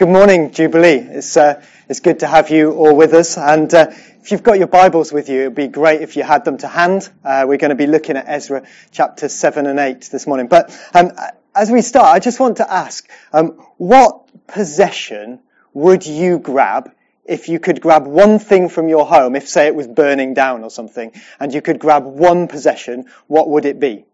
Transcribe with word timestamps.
Good 0.00 0.08
morning, 0.08 0.50
Jubilee. 0.50 0.96
It's, 0.96 1.36
uh, 1.36 1.62
it's 1.86 2.00
good 2.00 2.20
to 2.20 2.26
have 2.26 2.48
you 2.48 2.72
all 2.72 2.96
with 2.96 3.12
us. 3.12 3.36
And 3.36 3.74
uh, 3.74 3.88
if 3.90 4.32
you've 4.32 4.42
got 4.42 4.56
your 4.56 4.66
Bibles 4.66 5.12
with 5.12 5.28
you, 5.28 5.42
it 5.42 5.44
would 5.48 5.54
be 5.54 5.68
great 5.68 6.00
if 6.00 6.16
you 6.16 6.22
had 6.22 6.42
them 6.46 6.56
to 6.56 6.68
hand. 6.68 7.10
Uh, 7.22 7.44
we're 7.46 7.58
going 7.58 7.68
to 7.68 7.74
be 7.74 7.86
looking 7.86 8.16
at 8.16 8.24
Ezra 8.26 8.66
chapter 8.92 9.28
7 9.28 9.66
and 9.66 9.78
8 9.78 10.08
this 10.10 10.26
morning. 10.26 10.48
But 10.48 10.74
um, 10.94 11.10
as 11.54 11.70
we 11.70 11.82
start, 11.82 12.06
I 12.06 12.18
just 12.18 12.40
want 12.40 12.56
to 12.56 12.72
ask, 12.72 13.06
um, 13.34 13.48
what 13.76 14.26
possession 14.46 15.40
would 15.74 16.06
you 16.06 16.38
grab 16.38 16.90
if 17.26 17.50
you 17.50 17.60
could 17.60 17.82
grab 17.82 18.06
one 18.06 18.38
thing 18.38 18.70
from 18.70 18.88
your 18.88 19.04
home, 19.04 19.36
if 19.36 19.50
say 19.50 19.66
it 19.66 19.74
was 19.74 19.86
burning 19.86 20.32
down 20.32 20.64
or 20.64 20.70
something, 20.70 21.12
and 21.38 21.52
you 21.52 21.60
could 21.60 21.78
grab 21.78 22.06
one 22.06 22.48
possession, 22.48 23.04
what 23.26 23.50
would 23.50 23.66
it 23.66 23.78
be? 23.78 24.06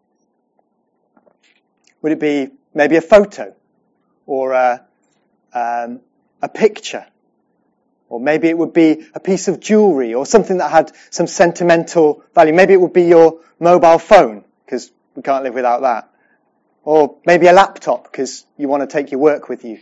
Would 2.03 2.11
it 2.11 2.19
be 2.19 2.49
maybe 2.75 2.97
a 2.97 3.01
photo 3.01 3.55
or 4.27 4.51
a, 4.51 4.86
um, 5.57 6.01
a 6.43 6.49
picture. 6.49 7.07
Or 8.09 8.21
maybe 8.21 8.49
it 8.49 8.57
would 8.57 8.73
be 8.73 9.07
a 9.15 9.21
piece 9.21 9.49
of 9.49 9.59
jewelry 9.59 10.15
or 10.15 10.27
something 10.27 10.59
that 10.59 10.71
had 10.71 10.93
some 11.11 11.27
sentimental 11.27 12.23
value. 12.35 12.53
Maybe 12.53 12.75
it 12.75 12.81
would 12.81 12.93
be 12.93 13.05
your 13.05 13.41
mobile 13.59 13.99
phone, 13.99 14.45
because 14.65 14.93
we 15.17 15.23
can't 15.23 15.43
live 15.43 15.55
without 15.55 15.81
that. 15.81 16.11
Or 16.85 17.17
maybe 17.27 17.49
a 17.49 17.53
laptop, 17.53 18.05
because 18.05 18.45
you 18.57 18.69
want 18.69 18.83
to 18.83 18.87
take 18.87 19.11
your 19.11 19.19
work 19.19 19.49
with 19.49 19.65
you. 19.65 19.81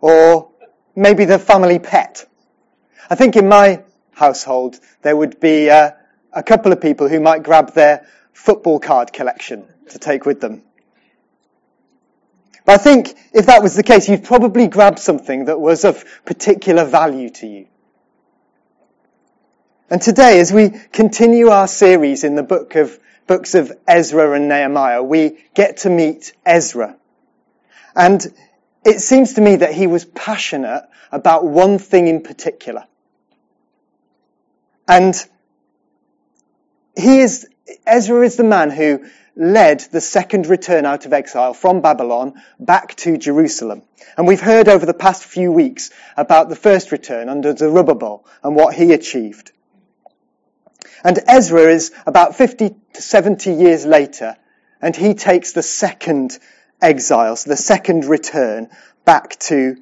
Or 0.00 0.50
maybe 0.94 1.24
the 1.24 1.38
family 1.38 1.78
pet. 1.78 2.26
I 3.08 3.14
think 3.14 3.36
in 3.36 3.48
my 3.48 3.82
household 4.12 4.78
there 5.02 5.16
would 5.16 5.40
be 5.40 5.70
uh, 5.70 5.92
a 6.32 6.42
couple 6.42 6.72
of 6.72 6.80
people 6.80 7.08
who 7.08 7.20
might 7.20 7.42
grab 7.42 7.72
their 7.72 8.06
football 8.32 8.78
card 8.78 9.12
collection 9.12 9.64
to 9.90 9.98
take 9.98 10.26
with 10.26 10.40
them. 10.40 10.62
But 12.64 12.80
I 12.80 12.82
think 12.82 13.14
if 13.32 13.46
that 13.46 13.62
was 13.62 13.74
the 13.74 13.82
case, 13.82 14.08
you'd 14.08 14.24
probably 14.24 14.68
grab 14.68 14.98
something 14.98 15.46
that 15.46 15.60
was 15.60 15.84
of 15.84 16.04
particular 16.24 16.84
value 16.84 17.30
to 17.30 17.46
you. 17.46 17.66
And 19.88 20.00
today, 20.00 20.38
as 20.38 20.52
we 20.52 20.70
continue 20.70 21.48
our 21.48 21.66
series 21.66 22.22
in 22.22 22.36
the 22.36 22.44
book 22.44 22.76
of, 22.76 22.96
books 23.26 23.54
of 23.56 23.72
Ezra 23.88 24.32
and 24.32 24.48
Nehemiah, 24.48 25.02
we 25.02 25.38
get 25.54 25.78
to 25.78 25.90
meet 25.90 26.32
Ezra. 26.46 26.96
And 27.96 28.24
it 28.84 29.00
seems 29.00 29.34
to 29.34 29.40
me 29.40 29.56
that 29.56 29.74
he 29.74 29.88
was 29.88 30.04
passionate 30.04 30.88
about 31.10 31.44
one 31.44 31.78
thing 31.78 32.06
in 32.06 32.22
particular. 32.22 32.84
And 34.86 35.14
he 36.96 37.20
is, 37.20 37.48
Ezra 37.86 38.24
is 38.24 38.36
the 38.36 38.44
man 38.44 38.70
who 38.70 39.04
led 39.36 39.80
the 39.92 40.00
second 40.00 40.46
return 40.46 40.84
out 40.84 41.06
of 41.06 41.12
exile 41.12 41.54
from 41.54 41.80
Babylon 41.80 42.34
back 42.58 42.94
to 42.96 43.16
Jerusalem. 43.16 43.82
And 44.16 44.26
we've 44.26 44.40
heard 44.40 44.68
over 44.68 44.84
the 44.84 44.94
past 44.94 45.24
few 45.24 45.52
weeks 45.52 45.90
about 46.16 46.48
the 46.48 46.56
first 46.56 46.92
return 46.92 47.28
under 47.28 47.56
Zerubbabel 47.56 48.26
and 48.42 48.54
what 48.54 48.74
he 48.74 48.92
achieved. 48.92 49.52
And 51.04 51.18
Ezra 51.26 51.72
is 51.72 51.92
about 52.06 52.36
50 52.36 52.74
to 52.94 53.02
70 53.02 53.52
years 53.52 53.86
later, 53.86 54.36
and 54.82 54.94
he 54.94 55.14
takes 55.14 55.52
the 55.52 55.62
second 55.62 56.38
exile, 56.82 57.36
so 57.36 57.50
the 57.50 57.56
second 57.56 58.04
return 58.04 58.68
back 59.04 59.38
to 59.38 59.76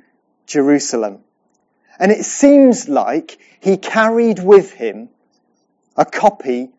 Jerusalem. 0.46 1.20
And 1.98 2.12
it 2.12 2.24
seems 2.24 2.88
like 2.88 3.38
he 3.60 3.76
carried 3.76 4.38
with 4.38 4.72
him 4.72 5.08
a 5.96 6.04
copy 6.04 6.70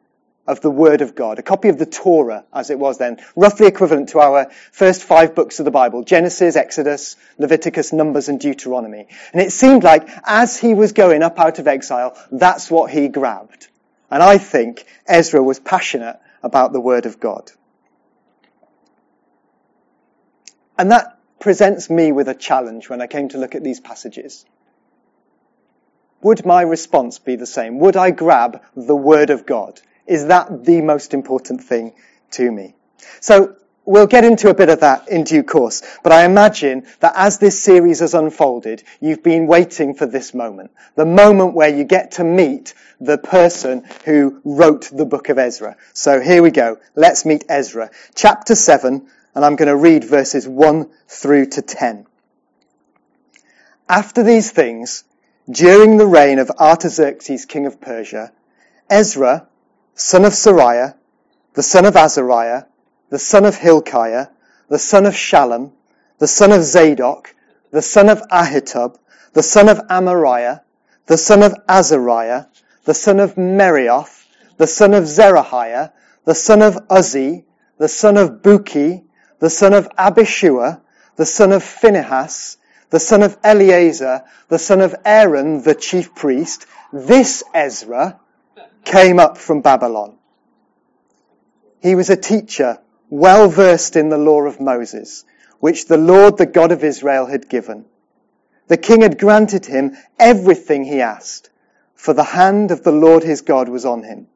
of 0.50 0.62
the 0.62 0.72
Word 0.72 1.02
of 1.02 1.14
God, 1.14 1.38
a 1.38 1.44
copy 1.44 1.70
of 1.70 1.78
the 1.78 1.86
Torah 1.86 2.44
as 2.52 2.72
it 2.72 2.80
was 2.80 2.98
then, 2.98 3.20
roughly 3.36 3.68
equivalent 3.68 4.10
to 4.10 4.20
our 4.20 4.50
first 4.72 5.04
five 5.04 5.36
books 5.36 5.60
of 5.60 5.66
the 5.66 5.72
Bible, 5.72 6.04
Genesis, 6.04 6.56
Exodus, 6.56 7.18
Leviticus, 7.38 7.94
Numbers, 7.94 8.30
and 8.30 8.40
Deuteronomy. 8.40 9.06
And 9.32 9.42
it 9.44 9.52
seemed 9.52 9.84
like 9.84 10.10
as 10.26 10.58
he 10.58 10.74
was 10.74 10.92
going 10.92 11.22
up 11.22 11.40
out 11.40 11.60
of 11.60 11.68
exile, 11.68 12.18
that's 12.32 12.72
what 12.72 12.90
he 12.90 13.10
grabbed. 13.10 13.68
And 14.10 14.24
I 14.24 14.40
think 14.40 14.88
Ezra 15.08 15.42
was 15.42 15.60
passionate 15.60 16.20
about 16.42 16.74
the 16.74 16.82
Word 16.82 17.06
of 17.06 17.20
God. 17.20 17.52
And 20.80 20.92
that 20.92 21.20
presents 21.40 21.92
me 21.92 22.12
with 22.12 22.28
a 22.28 22.34
challenge 22.34 22.90
when 22.90 23.02
I 23.02 23.08
came 23.08 23.30
to 23.30 23.38
look 23.38 23.54
at 23.54 23.64
these 23.64 23.80
passages. 23.80 24.46
Would 26.24 26.44
my 26.44 26.64
response 26.64 27.20
be 27.20 27.36
the 27.36 27.46
same? 27.46 27.78
Would 27.80 27.96
I 27.96 28.10
grab 28.10 28.64
the 28.76 28.96
Word 28.96 29.30
of 29.30 29.46
God? 29.46 29.80
Is 30.10 30.26
that 30.26 30.66
the 30.66 30.82
most 30.82 31.14
important 31.14 31.64
thing 31.64 31.94
to 32.32 32.52
me? 32.52 32.74
So 33.22 33.56
we'll 33.86 34.08
get 34.08 34.26
into 34.26 34.50
a 34.50 34.56
bit 34.56 34.70
of 34.70 34.80
that 34.80 35.08
in 35.08 35.24
due 35.24 35.44
course, 35.44 35.84
but 36.04 36.12
I 36.12 36.26
imagine 36.26 36.88
that 37.00 37.14
as 37.16 37.38
this 37.38 37.62
series 37.62 38.00
has 38.00 38.16
unfolded, 38.16 38.84
you've 39.00 39.22
been 39.22 39.46
waiting 39.46 39.94
for 39.94 40.08
this 40.08 40.34
moment. 40.34 40.72
The 40.96 41.06
moment 41.06 41.54
where 41.54 41.70
you 41.70 41.84
get 41.84 42.14
to 42.14 42.24
meet 42.24 42.74
the 43.00 43.20
person 43.20 43.86
who 44.04 44.42
wrote 44.44 44.90
the 44.92 45.06
book 45.06 45.30
of 45.30 45.38
Ezra. 45.38 45.78
So 45.94 46.20
here 46.20 46.42
we 46.42 46.50
go. 46.50 46.80
Let's 46.96 47.24
meet 47.24 47.46
Ezra. 47.48 47.92
Chapter 48.16 48.56
7, 48.56 49.08
and 49.36 49.46
I'm 49.46 49.56
going 49.56 49.70
to 49.70 49.76
read 49.76 50.04
verses 50.04 50.48
1 50.48 50.90
through 51.08 51.46
to 51.52 51.62
10. 51.62 52.08
After 53.88 54.24
these 54.24 54.50
things, 54.50 55.04
during 55.50 55.98
the 55.98 56.08
reign 56.08 56.40
of 56.40 56.50
Artaxerxes, 56.50 57.46
king 57.46 57.68
of 57.68 57.80
Persia, 57.80 58.32
Ezra, 58.90 59.48
son 60.00 60.24
of 60.24 60.32
Seraiah, 60.32 60.96
the 61.56 61.62
son 61.62 61.86
of 61.86 61.98
Azariah, 61.98 62.64
the 63.10 63.20
son 63.20 63.44
of 63.44 63.58
Hilkiah, 63.58 64.30
the 64.70 64.80
son 64.80 65.06
of 65.06 65.14
Shallum, 65.14 65.74
the 66.20 66.28
son 66.28 66.54
of 66.54 66.64
Zadok, 66.64 67.36
the 67.72 67.82
son 67.82 68.08
of 68.08 68.22
Ahitub, 68.30 68.98
the 69.34 69.44
son 69.44 69.68
of 69.68 69.80
Amariah, 69.90 70.62
the 71.08 71.18
son 71.18 71.44
of 71.44 71.54
Azariah, 71.68 72.46
the 72.86 72.94
son 72.94 73.20
of 73.20 73.36
Meraioth, 73.36 74.26
the 74.56 74.68
son 74.68 74.94
of 74.94 75.04
Zerahiah, 75.04 75.92
the 76.24 76.36
son 76.36 76.62
of 76.62 76.76
Uzzi, 76.90 77.44
the 77.78 77.90
son 77.90 78.16
of 78.16 78.42
Bukki, 78.42 79.04
the 79.40 79.50
son 79.50 79.74
of 79.74 79.90
Abishua, 79.98 80.80
the 81.18 81.26
son 81.26 81.52
of 81.52 81.62
Phinehas, 81.62 82.56
the 82.90 83.02
son 83.02 83.22
of 83.22 83.38
Eleazar, 83.44 84.24
the 84.48 84.60
son 84.60 84.80
of 84.80 84.96
Aaron, 85.04 85.62
the 85.64 85.76
chief 85.76 86.16
priest, 86.16 86.66
this 86.94 87.44
Ezra, 87.54 88.18
came 88.90 89.20
up 89.20 89.38
from 89.38 89.62
Babylon. 89.62 90.18
He 91.80 91.94
was 91.94 92.10
a 92.10 92.18
teacher 92.18 92.80
well 93.10 93.48
versed 93.48 93.96
in 93.96 94.10
the 94.10 94.18
law 94.18 94.42
of 94.42 94.60
Moses, 94.60 95.26
which 95.60 95.86
the 95.86 95.98
Lord, 95.98 96.38
the 96.38 96.48
God 96.48 96.72
of 96.72 96.84
Israel, 96.84 97.28
had 97.28 97.48
given. 97.48 97.86
The 98.68 98.78
king 98.78 99.02
had 99.02 99.20
granted 99.20 99.68
him 99.68 99.96
everything 100.20 100.84
he 100.84 101.02
asked, 101.02 101.52
for 101.94 102.14
the 102.14 102.24
hand 102.24 102.72
of 102.72 102.84
the 102.84 102.92
Lord 102.92 103.24
his 103.24 103.42
God 103.42 103.70
was 103.70 103.86
on 103.86 104.04
him. 104.04 104.28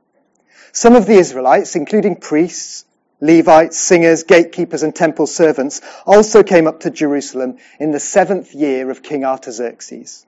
Some 0.72 0.96
of 0.96 1.08
the 1.08 1.18
Israelites, 1.18 1.76
including 1.76 2.16
priests, 2.18 2.86
Levites, 3.22 3.78
singers, 3.78 4.24
gatekeepers, 4.24 4.84
and 4.84 4.94
temple 4.94 5.28
servants, 5.28 5.82
also 6.06 6.44
came 6.44 6.68
up 6.68 6.82
to 6.82 6.92
Jerusalem 6.92 7.58
in 7.80 7.92
the 7.92 8.00
seventh 8.00 8.54
year 8.54 8.92
of 8.92 9.02
King 9.02 9.24
Artaxerxes. 9.24 10.26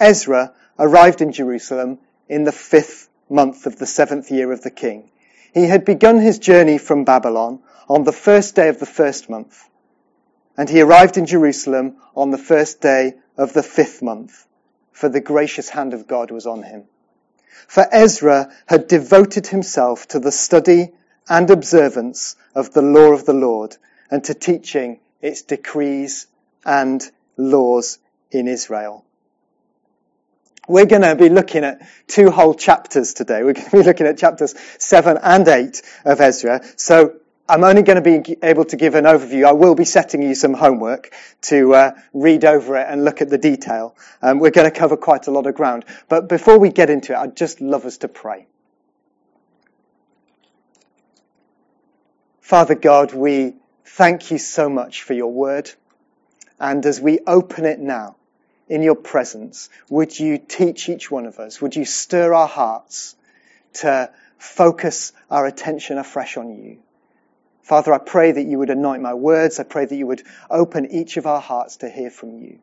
Ezra 0.00 0.52
arrived 0.78 1.20
in 1.20 1.32
Jerusalem 1.32 1.98
in 2.28 2.44
the 2.44 2.52
fifth 2.52 3.08
month 3.28 3.66
of 3.66 3.78
the 3.78 3.86
seventh 3.86 4.30
year 4.30 4.52
of 4.52 4.62
the 4.62 4.70
king. 4.70 5.10
He 5.52 5.66
had 5.66 5.84
begun 5.84 6.18
his 6.18 6.38
journey 6.38 6.78
from 6.78 7.04
Babylon 7.04 7.60
on 7.88 8.04
the 8.04 8.12
first 8.12 8.54
day 8.54 8.68
of 8.68 8.78
the 8.78 8.86
first 8.86 9.30
month, 9.30 9.68
and 10.56 10.68
he 10.68 10.80
arrived 10.80 11.16
in 11.16 11.26
Jerusalem 11.26 11.96
on 12.14 12.30
the 12.30 12.38
first 12.38 12.80
day 12.80 13.14
of 13.36 13.52
the 13.52 13.62
fifth 13.62 14.02
month, 14.02 14.46
for 14.92 15.08
the 15.08 15.20
gracious 15.20 15.70
hand 15.70 15.94
of 15.94 16.06
God 16.06 16.30
was 16.30 16.46
on 16.46 16.62
him. 16.62 16.84
For 17.66 17.86
Ezra 17.90 18.52
had 18.66 18.86
devoted 18.86 19.46
himself 19.46 20.06
to 20.08 20.18
the 20.18 20.32
study 20.32 20.92
and 21.28 21.50
observance 21.50 22.36
of 22.54 22.72
the 22.72 22.82
law 22.82 23.12
of 23.12 23.24
the 23.24 23.32
Lord 23.32 23.76
and 24.10 24.22
to 24.24 24.34
teaching 24.34 25.00
its 25.22 25.42
decrees 25.42 26.26
and 26.64 27.02
laws 27.36 27.98
in 28.30 28.46
Israel. 28.46 29.05
We're 30.68 30.86
going 30.86 31.02
to 31.02 31.14
be 31.14 31.28
looking 31.28 31.64
at 31.64 31.86
two 32.06 32.30
whole 32.30 32.54
chapters 32.54 33.14
today. 33.14 33.42
We're 33.42 33.52
going 33.52 33.70
to 33.70 33.76
be 33.76 33.82
looking 33.82 34.06
at 34.06 34.18
chapters 34.18 34.54
7 34.78 35.18
and 35.22 35.46
8 35.46 35.82
of 36.04 36.20
Ezra. 36.20 36.60
So 36.76 37.16
I'm 37.48 37.62
only 37.62 37.82
going 37.82 38.02
to 38.02 38.24
be 38.24 38.36
able 38.42 38.64
to 38.66 38.76
give 38.76 38.96
an 38.96 39.04
overview. 39.04 39.46
I 39.46 39.52
will 39.52 39.76
be 39.76 39.84
setting 39.84 40.22
you 40.22 40.34
some 40.34 40.54
homework 40.54 41.12
to 41.42 41.74
uh, 41.74 41.90
read 42.12 42.44
over 42.44 42.76
it 42.76 42.86
and 42.88 43.04
look 43.04 43.22
at 43.22 43.30
the 43.30 43.38
detail. 43.38 43.94
Um, 44.20 44.40
we're 44.40 44.50
going 44.50 44.70
to 44.70 44.76
cover 44.76 44.96
quite 44.96 45.28
a 45.28 45.30
lot 45.30 45.46
of 45.46 45.54
ground. 45.54 45.84
But 46.08 46.28
before 46.28 46.58
we 46.58 46.70
get 46.70 46.90
into 46.90 47.12
it, 47.12 47.16
I'd 47.16 47.36
just 47.36 47.60
love 47.60 47.84
us 47.84 47.98
to 47.98 48.08
pray. 48.08 48.46
Father 52.40 52.74
God, 52.74 53.12
we 53.12 53.54
thank 53.84 54.30
you 54.30 54.38
so 54.38 54.68
much 54.68 55.02
for 55.02 55.14
your 55.14 55.32
word. 55.32 55.70
And 56.58 56.84
as 56.84 57.00
we 57.00 57.20
open 57.26 57.64
it 57.64 57.78
now, 57.78 58.16
in 58.68 58.82
your 58.82 58.94
presence, 58.94 59.68
would 59.88 60.18
you 60.18 60.38
teach 60.38 60.88
each 60.88 61.10
one 61.10 61.26
of 61.26 61.38
us? 61.38 61.60
Would 61.60 61.76
you 61.76 61.84
stir 61.84 62.34
our 62.34 62.48
hearts 62.48 63.14
to 63.74 64.10
focus 64.38 65.12
our 65.30 65.46
attention 65.46 65.98
afresh 65.98 66.36
on 66.36 66.54
you? 66.54 66.78
Father, 67.62 67.92
I 67.92 67.98
pray 67.98 68.32
that 68.32 68.42
you 68.44 68.58
would 68.58 68.70
anoint 68.70 69.02
my 69.02 69.14
words. 69.14 69.58
I 69.58 69.64
pray 69.64 69.86
that 69.86 69.96
you 69.96 70.06
would 70.06 70.22
open 70.50 70.86
each 70.90 71.16
of 71.16 71.26
our 71.26 71.40
hearts 71.40 71.78
to 71.78 71.90
hear 71.90 72.10
from 72.10 72.38
you. 72.38 72.58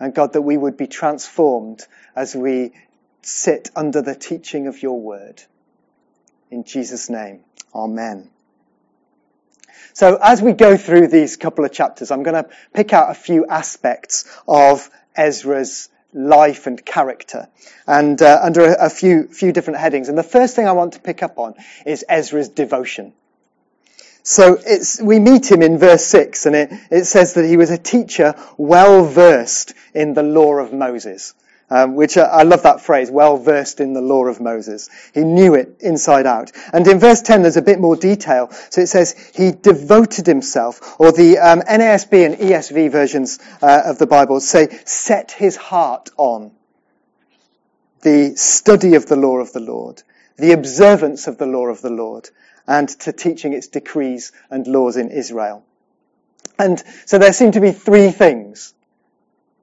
And 0.00 0.14
God, 0.14 0.32
that 0.32 0.42
we 0.42 0.56
would 0.56 0.76
be 0.76 0.86
transformed 0.86 1.84
as 2.14 2.34
we 2.34 2.72
sit 3.22 3.70
under 3.74 4.02
the 4.02 4.14
teaching 4.14 4.66
of 4.66 4.82
your 4.82 5.00
word. 5.00 5.42
In 6.50 6.64
Jesus' 6.64 7.10
name, 7.10 7.40
amen. 7.74 8.30
So 9.92 10.16
as 10.22 10.40
we 10.40 10.52
go 10.52 10.76
through 10.76 11.08
these 11.08 11.36
couple 11.36 11.64
of 11.64 11.72
chapters, 11.72 12.10
I'm 12.10 12.22
going 12.22 12.42
to 12.44 12.50
pick 12.72 12.92
out 12.92 13.10
a 13.10 13.14
few 13.14 13.46
aspects 13.46 14.24
of 14.46 14.88
Ezra's 15.18 15.90
life 16.14 16.66
and 16.66 16.82
character, 16.84 17.48
and 17.86 18.22
uh, 18.22 18.40
under 18.42 18.64
a, 18.64 18.86
a 18.86 18.90
few 18.90 19.28
few 19.28 19.52
different 19.52 19.80
headings. 19.80 20.08
And 20.08 20.16
the 20.16 20.22
first 20.22 20.56
thing 20.56 20.66
I 20.66 20.72
want 20.72 20.94
to 20.94 21.00
pick 21.00 21.22
up 21.22 21.38
on 21.38 21.54
is 21.84 22.04
Ezra's 22.08 22.48
devotion. 22.48 23.12
So 24.22 24.58
we 25.02 25.18
meet 25.18 25.50
him 25.50 25.62
in 25.62 25.78
verse 25.78 26.04
6, 26.04 26.46
and 26.46 26.54
it, 26.54 26.72
it 26.90 27.04
says 27.06 27.34
that 27.34 27.46
he 27.46 27.56
was 27.56 27.70
a 27.70 27.78
teacher 27.78 28.34
well 28.58 29.04
versed 29.04 29.74
in 29.94 30.14
the 30.14 30.22
law 30.22 30.56
of 30.56 30.72
Moses 30.72 31.34
um, 31.70 31.94
which 31.94 32.16
uh, 32.16 32.22
I 32.22 32.42
love 32.44 32.62
that 32.62 32.80
phrase, 32.80 33.10
well 33.10 33.36
versed 33.36 33.80
in 33.80 33.92
the 33.92 34.00
law 34.00 34.24
of 34.26 34.40
Moses. 34.40 34.88
He 35.12 35.22
knew 35.22 35.54
it 35.54 35.76
inside 35.80 36.26
out. 36.26 36.52
And 36.72 36.86
in 36.86 36.98
verse 36.98 37.22
10, 37.22 37.42
there's 37.42 37.56
a 37.56 37.62
bit 37.62 37.78
more 37.78 37.96
detail. 37.96 38.50
So 38.70 38.80
it 38.80 38.86
says, 38.86 39.14
he 39.34 39.52
devoted 39.52 40.26
himself, 40.26 40.98
or 40.98 41.12
the 41.12 41.38
um, 41.38 41.60
NASB 41.60 42.24
and 42.24 42.34
ESV 42.36 42.90
versions 42.90 43.38
uh, 43.60 43.82
of 43.84 43.98
the 43.98 44.06
Bible 44.06 44.40
say, 44.40 44.68
set 44.84 45.32
his 45.32 45.56
heart 45.56 46.10
on 46.16 46.52
the 48.02 48.36
study 48.36 48.94
of 48.94 49.06
the 49.06 49.16
law 49.16 49.38
of 49.38 49.52
the 49.52 49.60
Lord, 49.60 50.02
the 50.36 50.52
observance 50.52 51.26
of 51.26 51.36
the 51.38 51.46
law 51.46 51.66
of 51.66 51.82
the 51.82 51.90
Lord, 51.90 52.30
and 52.66 52.88
to 53.00 53.12
teaching 53.12 53.52
its 53.52 53.68
decrees 53.68 54.32
and 54.50 54.66
laws 54.66 54.96
in 54.96 55.10
Israel. 55.10 55.64
And 56.58 56.82
so 57.06 57.18
there 57.18 57.32
seem 57.32 57.52
to 57.52 57.60
be 57.60 57.72
three 57.72 58.10
things 58.10 58.74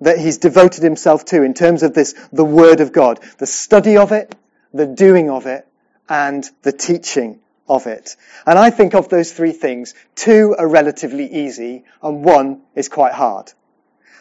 that 0.01 0.19
he's 0.19 0.37
devoted 0.37 0.83
himself 0.83 1.25
to 1.25 1.43
in 1.43 1.53
terms 1.53 1.83
of 1.83 1.93
this, 1.93 2.13
the 2.31 2.45
Word 2.45 2.81
of 2.81 2.91
God. 2.91 3.19
The 3.37 3.47
study 3.47 3.97
of 3.97 4.11
it, 4.11 4.35
the 4.73 4.85
doing 4.85 5.29
of 5.29 5.45
it, 5.45 5.67
and 6.09 6.47
the 6.63 6.71
teaching 6.71 7.39
of 7.67 7.87
it. 7.87 8.15
And 8.45 8.59
I 8.59 8.69
think 8.69 8.93
of 8.93 9.09
those 9.09 9.31
three 9.31 9.51
things, 9.51 9.95
two 10.15 10.55
are 10.57 10.67
relatively 10.67 11.31
easy 11.31 11.83
and 12.01 12.23
one 12.23 12.61
is 12.75 12.89
quite 12.89 13.13
hard. 13.13 13.51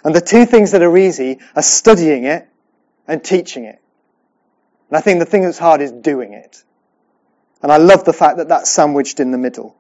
And 0.03 0.15
the 0.15 0.21
two 0.21 0.47
things 0.47 0.73
that 0.73 0.83
are 0.83 0.97
easy 0.97 1.41
are 1.57 1.63
studying 1.63 2.25
it 2.25 2.49
and 3.09 3.23
teaching 3.23 3.65
it. 3.65 3.81
And 4.91 4.99
I 4.99 5.01
think 5.01 5.19
the 5.19 5.27
thing 5.27 5.43
that's 5.43 5.59
hard 5.59 5.81
is 5.81 5.91
doing 5.91 6.35
it. 6.35 6.63
And 7.63 7.73
I 7.73 7.79
love 7.79 8.05
the 8.05 8.13
fact 8.13 8.37
that 8.37 8.49
that's 8.49 8.71
sandwiched 8.71 9.21
in 9.21 9.31
the 9.31 9.39
middle. 9.39 9.77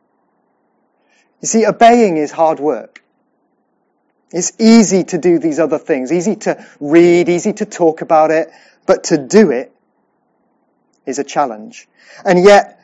You 1.41 1.49
see, 1.49 1.67
obeying 1.67 2.17
is 2.17 2.33
hard 2.33 2.59
work. 2.59 3.04
It's 4.35 4.53
easy 4.59 5.05
to 5.05 5.19
do 5.19 5.39
these 5.39 5.61
other 5.61 5.79
things, 5.79 6.11
easy 6.11 6.35
to 6.35 6.67
read, 6.81 7.29
easy 7.29 7.53
to 7.53 7.65
talk 7.65 8.01
about 8.01 8.33
it, 8.33 8.51
but 8.85 9.05
to 9.05 9.17
do 9.17 9.53
it 9.53 9.73
is 11.07 11.21
a 11.21 11.25
challenge. 11.25 11.87
And 12.25 12.43
yet, 12.43 12.81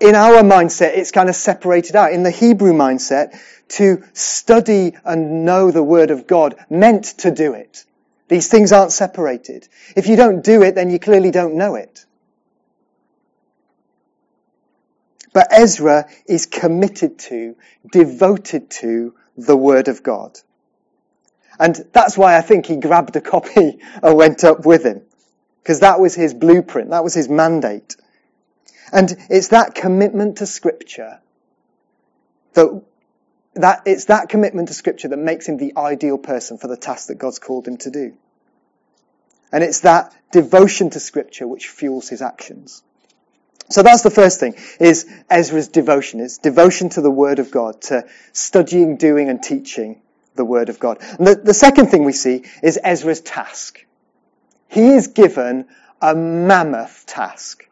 in 0.00 0.16
our 0.16 0.42
mindset, 0.42 0.96
it's 0.96 1.12
kind 1.12 1.28
of 1.28 1.36
separated 1.36 1.94
out. 1.94 2.12
In 2.12 2.24
the 2.24 2.32
Hebrew 2.32 2.72
mindset, 2.72 3.38
to 3.68 4.02
study 4.14 4.96
and 5.04 5.44
know 5.44 5.70
the 5.70 5.82
Word 5.82 6.10
of 6.10 6.26
God 6.26 6.56
meant 6.68 7.04
to 7.18 7.30
do 7.30 7.52
it. 7.52 7.84
These 8.26 8.48
things 8.48 8.72
aren't 8.72 8.90
separated. 8.90 9.68
If 9.94 10.08
you 10.08 10.16
don't 10.16 10.42
do 10.42 10.62
it, 10.62 10.74
then 10.74 10.90
you 10.90 10.98
clearly 10.98 11.30
don't 11.30 11.54
know 11.54 11.76
it. 11.76 12.04
But 15.32 15.52
Ezra 15.52 16.08
is 16.26 16.46
committed 16.46 17.20
to, 17.20 17.54
devoted 17.92 18.70
to 18.70 19.14
the 19.36 19.56
Word 19.56 19.86
of 19.86 20.02
God. 20.02 20.40
And 21.60 21.76
that's 21.92 22.16
why 22.16 22.38
I 22.38 22.40
think 22.40 22.64
he 22.64 22.76
grabbed 22.76 23.14
a 23.16 23.20
copy 23.20 23.78
and 24.02 24.16
went 24.16 24.42
up 24.42 24.64
with 24.64 24.84
him. 24.84 25.02
Because 25.62 25.80
that 25.80 26.00
was 26.00 26.14
his 26.14 26.32
blueprint. 26.32 26.90
That 26.90 27.04
was 27.04 27.12
his 27.12 27.28
mandate. 27.28 27.96
And 28.92 29.14
it's 29.28 29.48
that 29.48 29.74
commitment 29.74 30.38
to 30.38 30.46
scripture 30.46 31.20
that, 32.54 32.82
that 33.54 33.82
it's 33.84 34.06
that 34.06 34.28
commitment 34.30 34.68
to 34.68 34.74
scripture 34.74 35.08
that 35.08 35.18
makes 35.18 35.46
him 35.46 35.58
the 35.58 35.74
ideal 35.76 36.18
person 36.18 36.56
for 36.58 36.66
the 36.66 36.76
task 36.76 37.08
that 37.08 37.16
God's 37.16 37.38
called 37.38 37.68
him 37.68 37.76
to 37.76 37.90
do. 37.90 38.14
And 39.52 39.62
it's 39.62 39.80
that 39.80 40.12
devotion 40.32 40.90
to 40.90 40.98
scripture 40.98 41.46
which 41.46 41.68
fuels 41.68 42.08
his 42.08 42.22
actions. 42.22 42.82
So 43.68 43.82
that's 43.82 44.02
the 44.02 44.10
first 44.10 44.40
thing, 44.40 44.56
is 44.80 45.06
Ezra's 45.28 45.68
devotion, 45.68 46.18
is 46.18 46.38
devotion 46.38 46.88
to 46.90 47.02
the 47.02 47.10
Word 47.10 47.38
of 47.38 47.52
God, 47.52 47.82
to 47.82 48.04
studying, 48.32 48.96
doing, 48.96 49.28
and 49.28 49.40
teaching 49.40 50.00
the 50.34 50.44
Word 50.44 50.68
of 50.68 50.78
God. 50.78 50.98
And 51.18 51.26
the, 51.26 51.34
the 51.34 51.54
second 51.54 51.86
thing 51.86 52.04
we 52.04 52.12
see 52.12 52.44
is 52.62 52.78
Ezra's 52.82 53.20
task. 53.20 53.84
He 54.68 54.92
is 54.92 55.08
given 55.08 55.66
a 56.00 56.14
mammoth 56.14 57.04
task. 57.06 57.66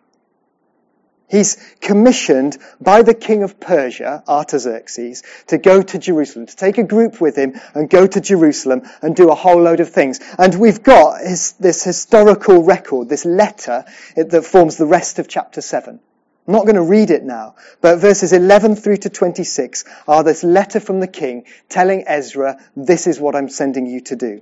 He's 1.28 1.58
commissioned 1.80 2.56
by 2.80 3.02
the 3.02 3.12
king 3.12 3.42
of 3.42 3.60
Persia, 3.60 4.24
Artaxerxes, 4.26 5.22
to 5.48 5.58
go 5.58 5.82
to 5.82 5.98
Jerusalem, 5.98 6.46
to 6.46 6.56
take 6.56 6.78
a 6.78 6.82
group 6.82 7.20
with 7.20 7.36
him 7.36 7.60
and 7.74 7.90
go 7.90 8.06
to 8.06 8.20
Jerusalem 8.20 8.82
and 9.02 9.14
do 9.14 9.30
a 9.30 9.34
whole 9.34 9.60
load 9.60 9.80
of 9.80 9.90
things. 9.90 10.20
And 10.38 10.54
we've 10.54 10.82
got 10.82 11.20
his, 11.20 11.52
this 11.52 11.84
historical 11.84 12.62
record, 12.62 13.10
this 13.10 13.26
letter 13.26 13.84
that 14.16 14.44
forms 14.44 14.78
the 14.78 14.86
rest 14.86 15.18
of 15.18 15.28
chapter 15.28 15.60
7. 15.60 16.00
I'm 16.48 16.54
not 16.54 16.64
going 16.64 16.76
to 16.76 16.82
read 16.82 17.10
it 17.10 17.24
now, 17.24 17.56
but 17.82 17.98
verses 17.98 18.32
11 18.32 18.76
through 18.76 18.96
to 18.98 19.10
26 19.10 19.84
are 20.08 20.24
this 20.24 20.42
letter 20.42 20.80
from 20.80 20.98
the 20.98 21.06
king 21.06 21.44
telling 21.68 22.04
Ezra, 22.06 22.58
this 22.74 23.06
is 23.06 23.20
what 23.20 23.36
I'm 23.36 23.50
sending 23.50 23.84
you 23.84 24.00
to 24.00 24.16
do. 24.16 24.40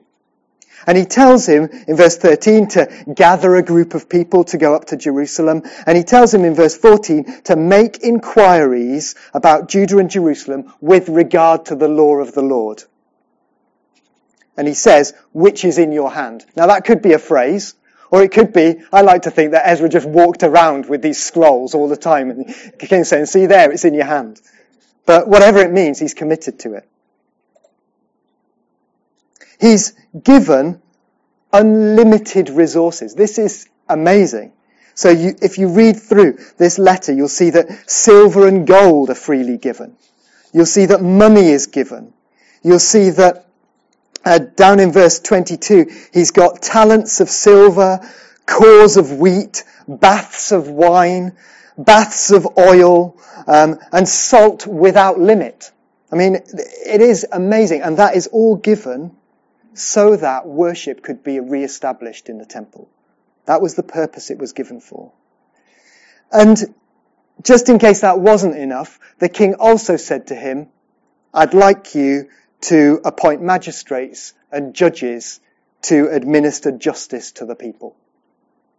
And 0.87 0.97
he 0.97 1.05
tells 1.05 1.49
him 1.49 1.69
in 1.89 1.97
verse 1.97 2.17
13 2.17 2.69
to 2.69 3.05
gather 3.13 3.57
a 3.57 3.63
group 3.65 3.95
of 3.95 4.09
people 4.09 4.45
to 4.45 4.57
go 4.57 4.77
up 4.77 4.85
to 4.87 4.97
Jerusalem. 4.97 5.63
And 5.85 5.99
he 5.99 6.05
tells 6.05 6.33
him 6.33 6.45
in 6.45 6.55
verse 6.55 6.77
14 6.77 7.43
to 7.45 7.57
make 7.57 8.05
inquiries 8.05 9.17
about 9.35 9.69
Judah 9.69 9.99
and 9.99 10.09
Jerusalem 10.09 10.73
with 10.81 11.09
regard 11.09 11.67
to 11.67 11.75
the 11.75 11.89
law 11.89 12.19
of 12.19 12.35
the 12.35 12.43
Lord. 12.43 12.85
And 14.57 14.69
he 14.69 14.75
says, 14.75 15.13
which 15.33 15.65
is 15.65 15.77
in 15.77 15.91
your 15.91 16.13
hand. 16.13 16.47
Now 16.55 16.69
that 16.69 16.85
could 16.85 17.03
be 17.03 17.15
a 17.15 17.19
phrase. 17.19 17.75
Or 18.11 18.23
it 18.23 18.33
could 18.33 18.53
be, 18.53 18.77
I 18.93 19.03
like 19.03 19.23
to 19.23 19.31
think 19.31 19.53
that 19.53 19.67
Ezra 19.67 19.89
just 19.89 20.09
walked 20.09 20.43
around 20.43 20.89
with 20.89 21.03
these 21.03 21.23
scrolls 21.23 21.75
all 21.75 21.89
the 21.89 21.97
time 21.97 22.31
and 22.31 22.55
king 22.79 23.05
saying, 23.05 23.27
see 23.27 23.47
there, 23.47 23.73
it's 23.73 23.85
in 23.85 23.95
your 23.95 24.05
hand. 24.05 24.41
But 25.07 25.29
whatever 25.29 25.61
it 25.61 25.73
means, 25.73 25.99
he's 25.99 26.15
committed 26.15 26.59
to 26.61 26.75
it. 26.75 26.89
He's 29.59 29.95
given 30.23 30.83
unlimited 31.53 32.51
resources. 32.51 33.15
This 33.15 33.39
is 33.39 33.69
amazing. 33.89 34.53
So 34.95 35.11
you, 35.11 35.37
if 35.43 35.59
you 35.59 35.69
read 35.69 36.01
through 36.01 36.39
this 36.59 36.79
letter, 36.79 37.13
you'll 37.13 37.29
see 37.29 37.51
that 37.51 37.91
silver 37.91 38.49
and 38.49 38.67
gold 38.67 39.11
are 39.11 39.15
freely 39.15 39.59
given. 39.59 39.97
You'll 40.53 40.67
see 40.67 40.87
that 40.87 41.03
money 41.03 41.49
is 41.49 41.67
given. 41.67 42.13
You'll 42.63 42.79
see 42.79 43.11
that 43.11 43.46
uh, 44.27 44.39
down 44.39 44.81
in 44.81 44.91
verse 44.91 45.21
22, 45.21 45.87
he's 46.13 46.33
got 46.33 46.61
talents 46.61 47.21
of 47.21 47.31
silver, 47.31 48.01
cores 48.45 48.97
of 48.97 49.13
wheat, 49.13 49.63
baths 49.87 50.51
of 50.51 50.69
wine, 50.69 51.37
baths 51.79 52.33
of 52.33 52.59
oil, 52.59 53.17
um, 53.47 53.79
and 53.93 54.09
salt 54.09 54.67
without 54.67 55.21
limit. 55.21 55.71
I 56.11 56.17
mean, 56.17 56.35
it 56.35 57.01
is 57.01 57.25
amazing, 57.31 57.83
and 57.83 57.99
that 57.99 58.17
is 58.17 58.27
all 58.27 58.57
given 58.57 59.17
so 59.75 60.17
that 60.17 60.45
worship 60.45 61.05
could 61.05 61.23
be 61.23 61.39
re-established 61.39 62.29
in 62.29 62.39
the 62.39 62.47
temple. 62.47 62.89
That 63.45 63.63
was 63.63 63.77
the 63.77 63.85
purpose 63.85 64.31
it 64.31 64.39
was 64.39 64.53
given 64.53 64.81
for. 64.81 65.13
And 66.33 66.75
just 67.45 67.69
in 67.69 67.79
case 67.79 68.01
that 68.01 68.19
wasn't 68.19 68.57
enough, 68.57 68.99
the 69.21 69.29
king 69.29 69.55
also 69.55 69.97
said 69.97 70.29
to 70.29 70.35
him, 70.35 70.67
I'd 71.33 71.55
like 71.55 71.95
you 71.95 72.29
to 72.63 73.01
appoint 73.05 73.43
magistrates 73.43 74.35
and 74.51 74.75
judges 74.75 75.41
to 75.83 76.09
administer 76.09 76.73
justice 76.73 77.33
to 77.33 77.47
the 77.47 77.55
people. 77.55 77.97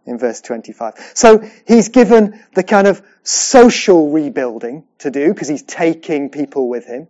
In 0.06 0.18
verse 0.18 0.40
25. 0.40 0.94
So 1.16 1.50
he's 1.68 1.90
given 1.90 2.42
the 2.56 2.64
kind 2.64 2.88
of 2.88 3.02
social 3.24 4.10
rebuilding 4.10 4.86
to 5.00 5.12
do 5.12 5.34
because 5.34 5.50
he's 5.50 5.64
taking 5.64 6.30
people 6.30 6.70
with 6.70 6.86
him. 6.86 7.10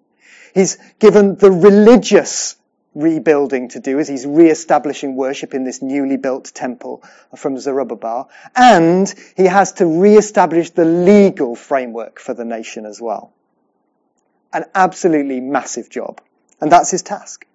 He's 0.56 0.80
given 0.98 1.36
the 1.36 1.52
religious 1.52 2.56
rebuilding 2.96 3.70
to 3.70 3.80
do 3.80 4.00
as 4.00 4.08
he's 4.08 4.26
re-establishing 4.26 5.16
worship 5.16 5.54
in 5.54 5.64
this 5.64 5.84
newly 5.84 6.18
built 6.18 6.52
temple 6.56 7.04
from 7.36 7.60
Zerubbabel. 7.60 8.32
And 8.56 9.14
he 9.36 9.46
has 9.46 9.74
to 9.74 9.86
re-establish 9.86 10.72
the 10.72 10.86
legal 10.86 11.56
framework 11.56 12.20
for 12.20 12.34
the 12.34 12.46
nation 12.46 12.88
as 12.88 13.00
well. 13.00 13.32
An 14.52 14.66
absolutely 14.74 15.40
massive 15.40 15.92
job. 15.92 16.20
And 16.60 16.72
that's 16.72 16.92
his 16.92 17.04
task. 17.04 17.46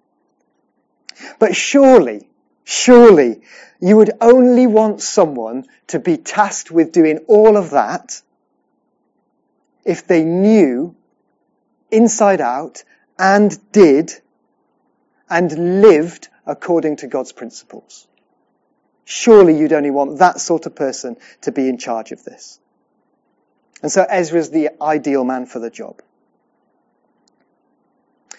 But 1.39 1.55
surely, 1.55 2.29
surely, 2.63 3.41
you 3.79 3.97
would 3.97 4.11
only 4.21 4.67
want 4.67 5.01
someone 5.01 5.65
to 5.87 5.99
be 5.99 6.17
tasked 6.17 6.71
with 6.71 6.91
doing 6.91 7.19
all 7.27 7.57
of 7.57 7.71
that 7.71 8.21
if 9.85 10.07
they 10.07 10.23
knew 10.23 10.95
inside 11.91 12.41
out 12.41 12.83
and 13.19 13.59
did 13.71 14.13
and 15.29 15.81
lived 15.81 16.29
according 16.45 16.97
to 16.97 17.07
God's 17.07 17.31
principles. 17.31 18.07
Surely 19.05 19.57
you'd 19.57 19.73
only 19.73 19.91
want 19.91 20.19
that 20.19 20.39
sort 20.39 20.65
of 20.65 20.75
person 20.75 21.17
to 21.41 21.51
be 21.51 21.67
in 21.67 21.77
charge 21.77 22.11
of 22.11 22.23
this. 22.23 22.59
And 23.81 23.91
so 23.91 24.05
Ezra 24.09 24.39
is 24.39 24.49
the 24.49 24.69
ideal 24.81 25.25
man 25.25 25.45
for 25.45 25.59
the 25.59 25.69
job. 25.69 26.01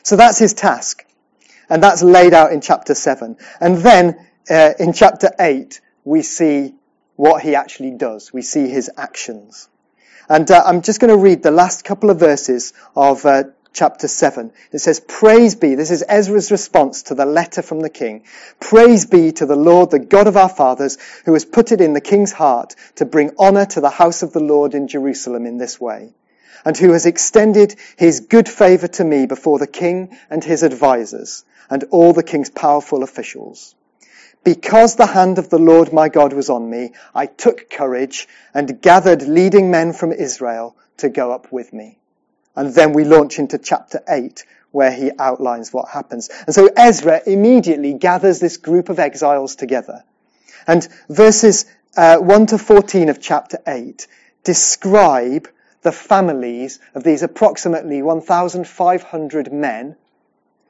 So 0.04 0.16
that's 0.16 0.38
his 0.38 0.54
task. 0.54 1.04
And 1.68 1.82
that's 1.82 2.02
laid 2.02 2.34
out 2.34 2.52
in 2.52 2.60
chapter 2.60 2.94
7. 2.94 3.36
And 3.60 3.78
then 3.78 4.26
uh, 4.48 4.74
in 4.78 4.92
chapter 4.92 5.30
8, 5.38 5.80
we 6.04 6.22
see 6.22 6.74
what 7.16 7.42
he 7.42 7.54
actually 7.54 7.92
does. 7.92 8.32
We 8.32 8.42
see 8.42 8.68
his 8.68 8.90
actions. 8.96 9.68
And 10.28 10.50
uh, 10.50 10.62
I'm 10.64 10.82
just 10.82 11.00
going 11.00 11.10
to 11.10 11.16
read 11.16 11.42
the 11.42 11.50
last 11.50 11.84
couple 11.84 12.10
of 12.10 12.20
verses 12.20 12.74
of 12.94 13.24
uh, 13.24 13.44
chapter 13.72 14.06
7. 14.06 14.52
It 14.72 14.78
says, 14.78 15.00
Praise 15.00 15.54
be, 15.54 15.74
this 15.74 15.90
is 15.90 16.04
Ezra's 16.06 16.50
response 16.50 17.04
to 17.04 17.14
the 17.14 17.26
letter 17.26 17.62
from 17.62 17.80
the 17.80 17.90
king. 17.90 18.24
Praise 18.60 19.06
be 19.06 19.32
to 19.32 19.46
the 19.46 19.56
Lord, 19.56 19.90
the 19.90 19.98
God 19.98 20.26
of 20.26 20.36
our 20.36 20.48
fathers, 20.48 20.98
who 21.24 21.32
has 21.32 21.44
put 21.44 21.72
it 21.72 21.80
in 21.80 21.94
the 21.94 22.00
king's 22.00 22.32
heart 22.32 22.74
to 22.96 23.04
bring 23.04 23.32
honor 23.38 23.66
to 23.66 23.80
the 23.80 23.90
house 23.90 24.22
of 24.22 24.32
the 24.32 24.40
Lord 24.40 24.74
in 24.74 24.88
Jerusalem 24.88 25.46
in 25.46 25.58
this 25.58 25.80
way, 25.80 26.14
and 26.64 26.76
who 26.76 26.92
has 26.92 27.06
extended 27.06 27.76
his 27.96 28.20
good 28.20 28.48
favor 28.48 28.88
to 28.88 29.04
me 29.04 29.26
before 29.26 29.58
the 29.58 29.66
king 29.66 30.16
and 30.30 30.42
his 30.42 30.62
advisers 30.64 31.44
and 31.70 31.84
all 31.90 32.12
the 32.12 32.22
king's 32.22 32.50
powerful 32.50 33.02
officials. 33.02 33.74
Because 34.44 34.96
the 34.96 35.06
hand 35.06 35.38
of 35.38 35.48
the 35.48 35.58
Lord 35.58 35.92
my 35.92 36.08
God 36.08 36.32
was 36.32 36.50
on 36.50 36.68
me, 36.68 36.92
I 37.14 37.26
took 37.26 37.70
courage 37.70 38.28
and 38.52 38.80
gathered 38.82 39.22
leading 39.22 39.70
men 39.70 39.92
from 39.92 40.12
Israel 40.12 40.76
to 40.98 41.08
go 41.08 41.32
up 41.32 41.50
with 41.50 41.72
me. 41.72 41.98
And 42.54 42.74
then 42.74 42.92
we 42.92 43.04
launch 43.04 43.38
into 43.38 43.58
chapter 43.58 44.02
8 44.06 44.44
where 44.70 44.92
he 44.92 45.10
outlines 45.18 45.72
what 45.72 45.88
happens. 45.88 46.28
And 46.46 46.54
so 46.54 46.68
Ezra 46.76 47.22
immediately 47.26 47.94
gathers 47.94 48.40
this 48.40 48.56
group 48.56 48.88
of 48.88 48.98
exiles 48.98 49.56
together. 49.56 50.04
And 50.66 50.86
verses 51.08 51.66
uh, 51.96 52.18
1 52.18 52.46
to 52.46 52.58
14 52.58 53.08
of 53.08 53.20
chapter 53.20 53.58
8 53.66 54.06
describe 54.42 55.48
the 55.84 55.92
families 55.92 56.80
of 56.94 57.04
these 57.04 57.22
approximately 57.22 58.02
1,500 58.02 59.52
men 59.52 59.96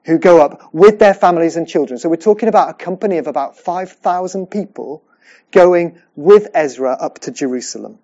who 0.05 0.19
go 0.19 0.43
up 0.43 0.75
with 0.75 0.99
their 0.99 1.15
families 1.15 1.57
and 1.57 1.67
children. 1.67 1.99
So 1.99 2.09
we're 2.09 2.17
talking 2.17 2.49
about 2.49 2.69
a 2.69 2.75
company 2.75 3.19
of 3.19 3.29
about 3.29 3.57
5,000 3.57 4.49
people 4.49 5.03
going 5.53 6.03
with 6.17 6.49
Ezra 6.53 6.93
up 6.93 7.21
to 7.21 7.31
Jerusalem. 7.31 8.01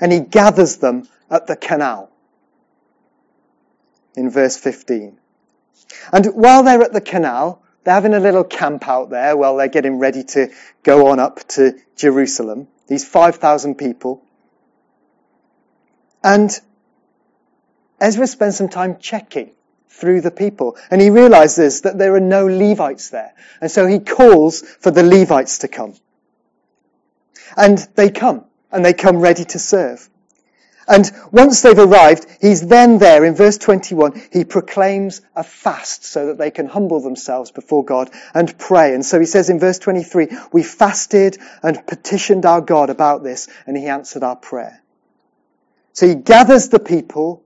And 0.00 0.12
he 0.12 0.20
gathers 0.20 0.76
them 0.76 1.08
at 1.28 1.48
the 1.48 1.56
canal 1.56 2.10
in 4.14 4.30
verse 4.30 4.56
15. 4.56 5.18
And 6.12 6.26
while 6.26 6.62
they're 6.62 6.82
at 6.82 6.92
the 6.92 7.00
canal, 7.00 7.62
they're 7.82 7.94
having 7.94 8.14
a 8.14 8.20
little 8.20 8.44
camp 8.44 8.86
out 8.86 9.10
there 9.10 9.36
while 9.36 9.56
they're 9.56 9.68
getting 9.68 9.98
ready 9.98 10.22
to 10.22 10.52
go 10.84 11.08
on 11.08 11.18
up 11.18 11.46
to 11.48 11.78
Jerusalem. 11.96 12.68
These 12.86 13.04
5,000 13.04 13.74
people. 13.74 14.22
And 16.28 16.60
Ezra 17.98 18.26
spends 18.26 18.58
some 18.58 18.68
time 18.68 18.98
checking 18.98 19.52
through 19.88 20.20
the 20.20 20.30
people. 20.30 20.76
And 20.90 21.00
he 21.00 21.08
realizes 21.08 21.80
that 21.80 21.96
there 21.96 22.14
are 22.16 22.20
no 22.20 22.44
Levites 22.44 23.08
there. 23.08 23.32
And 23.62 23.70
so 23.70 23.86
he 23.86 23.98
calls 23.98 24.60
for 24.60 24.90
the 24.90 25.02
Levites 25.02 25.60
to 25.60 25.68
come. 25.68 25.94
And 27.56 27.78
they 27.94 28.10
come. 28.10 28.44
And 28.70 28.84
they 28.84 28.92
come 28.92 29.20
ready 29.20 29.46
to 29.46 29.58
serve. 29.58 30.06
And 30.86 31.10
once 31.32 31.62
they've 31.62 31.78
arrived, 31.78 32.26
he's 32.42 32.66
then 32.66 32.98
there 32.98 33.24
in 33.24 33.34
verse 33.34 33.56
21, 33.56 34.20
he 34.30 34.44
proclaims 34.44 35.22
a 35.34 35.42
fast 35.42 36.04
so 36.04 36.26
that 36.26 36.36
they 36.36 36.50
can 36.50 36.66
humble 36.66 37.00
themselves 37.00 37.50
before 37.52 37.86
God 37.86 38.10
and 38.34 38.58
pray. 38.58 38.92
And 38.92 39.04
so 39.04 39.18
he 39.18 39.24
says 39.24 39.48
in 39.48 39.58
verse 39.58 39.78
23, 39.78 40.28
we 40.52 40.62
fasted 40.62 41.38
and 41.62 41.86
petitioned 41.86 42.44
our 42.44 42.60
God 42.60 42.90
about 42.90 43.22
this 43.22 43.48
and 43.66 43.78
he 43.78 43.86
answered 43.86 44.22
our 44.22 44.36
prayer. 44.36 44.82
So 45.98 46.06
he 46.06 46.14
gathers 46.14 46.68
the 46.68 46.78
people, 46.78 47.42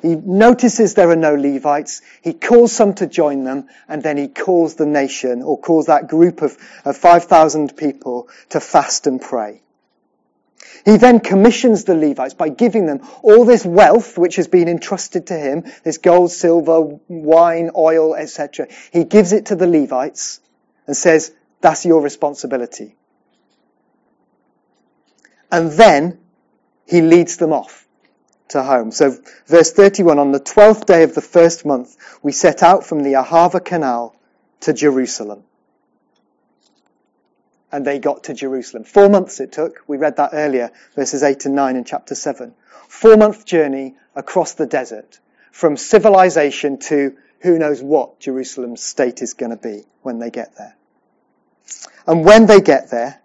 he 0.00 0.14
notices 0.14 0.94
there 0.94 1.10
are 1.10 1.16
no 1.16 1.34
Levites, 1.34 2.02
he 2.22 2.34
calls 2.34 2.70
some 2.70 2.94
to 2.94 3.08
join 3.08 3.42
them, 3.42 3.66
and 3.88 4.00
then 4.00 4.16
he 4.16 4.28
calls 4.28 4.76
the 4.76 4.86
nation, 4.86 5.42
or 5.42 5.58
calls 5.58 5.86
that 5.86 6.06
group 6.06 6.40
of, 6.40 6.56
of 6.84 6.96
5,000 6.96 7.76
people 7.76 8.28
to 8.50 8.60
fast 8.60 9.08
and 9.08 9.20
pray. 9.20 9.60
He 10.84 10.98
then 10.98 11.18
commissions 11.18 11.82
the 11.82 11.96
Levites 11.96 12.34
by 12.34 12.48
giving 12.48 12.86
them 12.86 13.00
all 13.22 13.44
this 13.44 13.66
wealth 13.66 14.16
which 14.16 14.36
has 14.36 14.46
been 14.46 14.68
entrusted 14.68 15.26
to 15.26 15.34
him, 15.34 15.64
this 15.82 15.98
gold, 15.98 16.30
silver, 16.30 16.82
wine, 17.08 17.72
oil, 17.76 18.14
etc. 18.14 18.68
He 18.92 19.02
gives 19.02 19.32
it 19.32 19.46
to 19.46 19.56
the 19.56 19.66
Levites 19.66 20.38
and 20.86 20.96
says, 20.96 21.32
that's 21.60 21.84
your 21.84 22.02
responsibility. 22.02 22.94
And 25.50 25.72
then 25.72 26.20
he 26.86 27.00
leads 27.00 27.38
them 27.38 27.52
off 27.52 27.82
to 28.48 28.62
home. 28.62 28.90
So 28.92 29.16
verse 29.46 29.72
31, 29.72 30.18
on 30.18 30.32
the 30.32 30.40
12th 30.40 30.86
day 30.86 31.02
of 31.02 31.14
the 31.14 31.20
first 31.20 31.64
month, 31.64 31.96
we 32.22 32.32
set 32.32 32.62
out 32.62 32.84
from 32.84 33.02
the 33.02 33.14
Ahava 33.14 33.64
Canal 33.64 34.14
to 34.60 34.72
Jerusalem 34.72 35.44
and 37.72 37.86
they 37.86 37.98
got 37.98 38.24
to 38.24 38.34
Jerusalem. 38.34 38.84
Four 38.84 39.08
months 39.08 39.40
it 39.40 39.52
took. 39.52 39.82
We 39.86 39.96
read 39.96 40.16
that 40.16 40.30
earlier, 40.32 40.70
verses 40.94 41.22
8 41.22 41.46
and 41.46 41.54
9 41.54 41.76
in 41.76 41.84
chapter 41.84 42.14
7. 42.14 42.54
Four 42.88 43.16
month 43.16 43.44
journey 43.44 43.96
across 44.14 44.54
the 44.54 44.66
desert 44.66 45.18
from 45.52 45.76
civilization 45.76 46.78
to 46.78 47.16
who 47.40 47.58
knows 47.58 47.82
what 47.82 48.20
Jerusalem's 48.20 48.82
state 48.82 49.20
is 49.20 49.34
going 49.34 49.50
to 49.50 49.56
be 49.56 49.84
when 50.02 50.18
they 50.18 50.30
get 50.30 50.56
there. 50.56 50.74
And 52.06 52.24
when 52.24 52.46
they 52.46 52.60
get 52.60 52.90
there, 52.90 53.20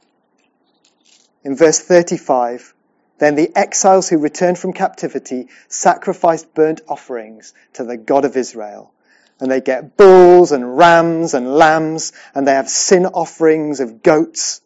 in 1.44 1.56
verse 1.56 1.80
35, 1.80 2.74
then 3.22 3.36
the 3.36 3.56
exiles 3.56 4.10
who 4.10 4.18
returned 4.18 4.58
from 4.58 4.74
captivity 4.74 5.48
sacrificed 5.70 6.54
burnt 6.54 6.82
offerings 6.90 7.54
to 7.74 7.86
the 7.86 7.96
God 7.96 8.26
of 8.26 8.36
Israel 8.36 8.94
and 9.42 9.50
they 9.50 9.60
get 9.60 9.98
bulls 9.98 10.52
and 10.52 10.78
rams 10.78 11.34
and 11.34 11.56
lambs, 11.56 12.14
and 12.36 12.48
they 12.48 12.54
have 12.54 12.70
sin 12.70 13.08
offerings 13.08 13.80
of 13.80 14.04
goats, 14.04 14.62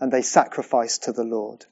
and 0.00 0.10
they 0.10 0.22
sacrifice 0.22 0.98
to 0.98 1.12
the 1.12 1.22
Lord. 1.22 1.66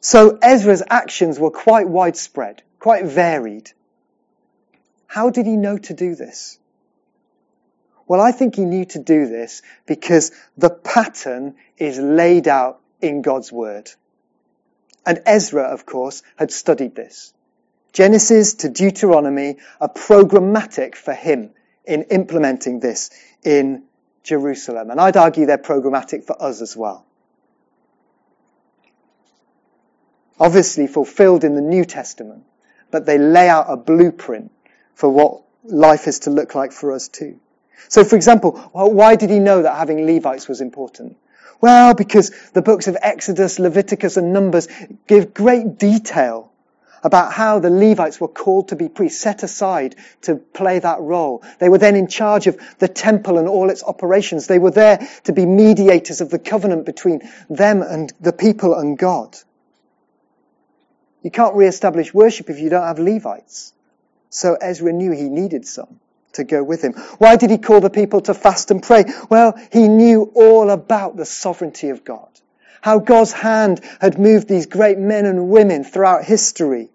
So 0.00 0.38
Ezra's 0.42 0.82
actions 0.90 1.38
were 1.38 1.52
quite 1.52 1.88
widespread, 1.88 2.62
quite 2.80 3.04
varied. 3.04 3.70
How 5.06 5.30
did 5.30 5.46
he 5.46 5.56
know 5.56 5.78
to 5.78 5.94
do 5.94 6.16
this? 6.16 6.58
Well, 8.08 8.20
I 8.20 8.32
think 8.32 8.56
he 8.56 8.64
knew 8.64 8.84
to 8.86 8.98
do 8.98 9.28
this 9.28 9.62
because 9.86 10.32
the 10.58 10.68
pattern 10.68 11.54
is 11.78 11.98
laid 11.98 12.48
out 12.48 12.80
in 13.00 13.22
God's 13.22 13.52
Word. 13.52 13.90
And 15.06 15.20
Ezra, 15.26 15.64
of 15.64 15.84
course, 15.86 16.22
had 16.36 16.50
studied 16.50 16.94
this. 16.94 17.32
Genesis 17.92 18.54
to 18.54 18.68
Deuteronomy 18.68 19.56
are 19.80 19.88
programmatic 19.88 20.94
for 20.94 21.14
him 21.14 21.50
in 21.84 22.02
implementing 22.04 22.80
this 22.80 23.10
in 23.44 23.84
Jerusalem. 24.22 24.90
And 24.90 25.00
I'd 25.00 25.16
argue 25.16 25.46
they're 25.46 25.58
programmatic 25.58 26.24
for 26.24 26.42
us 26.42 26.60
as 26.60 26.76
well. 26.76 27.04
Obviously 30.40 30.88
fulfilled 30.88 31.44
in 31.44 31.54
the 31.54 31.60
New 31.60 31.84
Testament, 31.84 32.44
but 32.90 33.06
they 33.06 33.18
lay 33.18 33.48
out 33.48 33.66
a 33.68 33.76
blueprint 33.76 34.50
for 34.94 35.08
what 35.08 35.42
life 35.62 36.08
is 36.08 36.20
to 36.20 36.30
look 36.30 36.54
like 36.54 36.72
for 36.72 36.92
us 36.92 37.08
too. 37.08 37.38
So 37.88 38.02
for 38.02 38.16
example, 38.16 38.52
why 38.72 39.14
did 39.16 39.30
he 39.30 39.38
know 39.38 39.62
that 39.62 39.76
having 39.76 40.06
Levites 40.06 40.48
was 40.48 40.60
important? 40.60 41.16
Well, 41.64 41.94
because 41.94 42.30
the 42.52 42.60
books 42.60 42.88
of 42.88 42.96
Exodus, 43.00 43.58
Leviticus 43.58 44.18
and 44.18 44.34
Numbers 44.34 44.68
give 45.06 45.32
great 45.32 45.78
detail 45.78 46.52
about 47.02 47.32
how 47.32 47.58
the 47.58 47.70
Levites 47.70 48.20
were 48.20 48.28
called 48.28 48.68
to 48.68 48.76
be 48.76 48.90
priests, 48.90 49.22
set 49.22 49.42
aside 49.42 49.96
to 50.24 50.36
play 50.36 50.78
that 50.78 51.00
role. 51.00 51.42
They 51.60 51.70
were 51.70 51.78
then 51.78 51.96
in 51.96 52.06
charge 52.06 52.48
of 52.48 52.60
the 52.80 52.88
temple 52.88 53.38
and 53.38 53.48
all 53.48 53.70
its 53.70 53.82
operations. 53.82 54.46
They 54.46 54.58
were 54.58 54.72
there 54.72 55.08
to 55.22 55.32
be 55.32 55.46
mediators 55.46 56.20
of 56.20 56.28
the 56.28 56.38
covenant 56.38 56.84
between 56.84 57.22
them 57.48 57.80
and 57.80 58.12
the 58.20 58.34
people 58.34 58.74
and 58.74 58.98
God. 58.98 59.34
You 61.22 61.30
can't 61.30 61.54
re-establish 61.54 62.12
worship 62.12 62.50
if 62.50 62.58
you 62.58 62.68
don't 62.68 62.86
have 62.86 62.98
Levites. 62.98 63.72
So 64.28 64.58
Ezra 64.60 64.92
knew 64.92 65.12
he 65.12 65.30
needed 65.30 65.66
some 65.66 65.98
to 66.34 66.44
go 66.44 66.62
with 66.62 66.82
him. 66.82 66.92
Why 67.18 67.36
did 67.36 67.50
he 67.50 67.58
call 67.58 67.80
the 67.80 67.90
people 67.90 68.20
to 68.22 68.34
fast 68.34 68.70
and 68.70 68.82
pray? 68.82 69.04
Well, 69.28 69.58
he 69.72 69.88
knew 69.88 70.30
all 70.34 70.70
about 70.70 71.16
the 71.16 71.24
sovereignty 71.24 71.90
of 71.90 72.04
God. 72.04 72.28
How 72.80 72.98
God's 72.98 73.32
hand 73.32 73.80
had 74.00 74.18
moved 74.18 74.46
these 74.46 74.66
great 74.66 74.98
men 74.98 75.26
and 75.26 75.48
women 75.48 75.84
throughout 75.84 76.24
history 76.24 76.90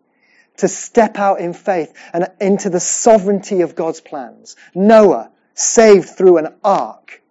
to 0.58 0.68
step 0.68 1.18
out 1.18 1.40
in 1.40 1.54
faith 1.54 1.94
and 2.14 2.28
into 2.40 2.70
the 2.70 2.80
sovereignty 2.80 3.62
of 3.62 3.76
God's 3.76 4.02
plans. 4.02 4.56
Noah, 4.76 5.32
saved 5.56 6.10
through 6.10 6.38
an 6.38 6.56
ark. 6.64 7.22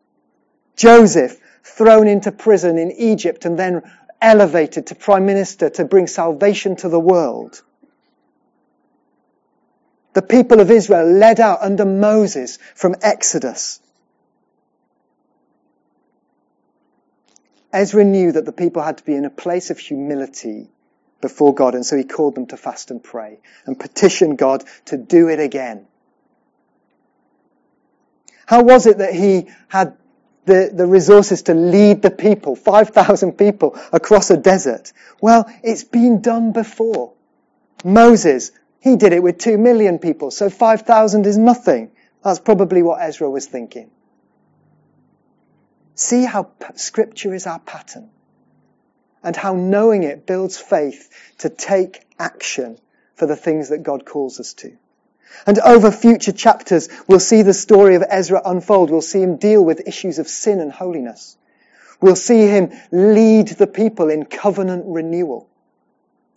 Joseph, 0.77 1.39
thrown 1.63 2.09
into 2.09 2.33
prison 2.33 2.79
in 2.79 2.91
Egypt 2.93 3.45
and 3.45 3.59
then 3.59 3.83
elevated 4.21 4.87
to 4.87 4.95
prime 4.95 5.27
minister 5.27 5.71
to 5.71 5.85
bring 5.85 6.07
salvation 6.07 6.77
to 6.77 6.89
the 6.89 7.01
world. 7.01 7.63
The 10.19 10.23
people 10.23 10.59
of 10.59 10.69
Israel 10.69 11.07
led 11.07 11.39
out 11.39 11.63
under 11.63 11.85
Moses 11.85 12.59
from 12.75 12.97
Exodus. 13.03 13.79
Ezra 17.73 18.03
knew 18.03 18.33
that 18.33 18.45
the 18.45 18.51
people 18.51 18.83
had 18.83 18.99
to 18.99 19.05
be 19.05 19.15
in 19.15 19.25
a 19.25 19.31
place 19.31 19.71
of 19.71 19.79
humility 19.79 20.71
before 21.21 21.55
God, 21.55 21.77
and 21.77 21.87
so 21.87 21.97
he 21.97 22.03
called 22.03 22.35
them 22.35 22.47
to 22.47 22.57
fast 22.57 22.91
and 22.91 23.01
pray 23.01 23.39
and 23.65 23.79
petition 23.79 24.35
God 24.35 24.65
to 24.87 24.97
do 24.97 25.29
it 25.29 25.39
again. 25.39 25.87
How 28.45 28.65
was 28.65 28.87
it 28.89 28.99
that 28.99 29.15
he 29.15 29.47
had 29.69 29.97
the, 30.47 30.73
the 30.75 30.87
resources 30.87 31.43
to 31.43 31.55
lead 31.55 32.03
the 32.03 32.11
people, 32.11 32.57
5,000 32.57 33.35
people 33.35 33.79
across 33.93 34.31
a 34.31 34.37
desert? 34.37 34.93
Well, 35.21 35.49
it's 35.63 35.85
been 35.85 36.23
done 36.23 36.51
before. 36.51 37.13
Moses, 37.85 38.51
he 38.81 38.97
did 38.97 39.13
it 39.13 39.23
with 39.23 39.39
2 39.39 39.59
million 39.59 39.99
people, 39.99 40.31
so 40.31 40.51
5,000 40.51 41.27
is 41.27 41.37
nothing. 41.37 41.91
That's 42.23 42.39
probably 42.39 42.83
what 42.83 43.01
Ezra 43.01 43.31
was 43.31 43.47
thinking. 43.47 43.91
See 45.95 46.25
how 46.25 46.51
scripture 46.77 47.35
is 47.35 47.47
our 47.47 47.59
pattern 47.59 48.11
and 49.23 49.35
how 49.35 49.55
knowing 49.55 50.05
it 50.05 50.27
builds 50.27 50.59
faith 50.59 51.11
to 51.39 51.49
take 51.49 52.07
action 52.19 52.79
for 53.17 53.27
the 53.27 53.37
things 53.37 53.71
that 53.71 53.83
God 53.83 54.05
calls 54.05 54.39
us 54.39 54.55
to. 54.55 54.77
And 55.47 55.59
over 55.59 55.91
future 55.91 56.33
chapters, 56.33 56.89
we'll 57.07 57.21
see 57.21 57.43
the 57.43 57.53
story 57.53 57.97
of 57.97 58.05
Ezra 58.09 58.41
unfold. 58.45 58.91
We'll 58.91 59.03
see 59.03 59.23
him 59.23 59.37
deal 59.37 59.65
with 59.65 59.87
issues 59.87 60.19
of 60.19 60.29
sin 60.29 60.61
and 60.61 60.73
holiness. 60.73 61.37
We'll 62.01 62.17
see 62.17 62.47
him 62.47 62.73
lead 62.93 63.49
the 63.49 63.67
people 63.67 64.09
in 64.09 64.25
covenant 64.25 64.85
renewal, 64.87 65.48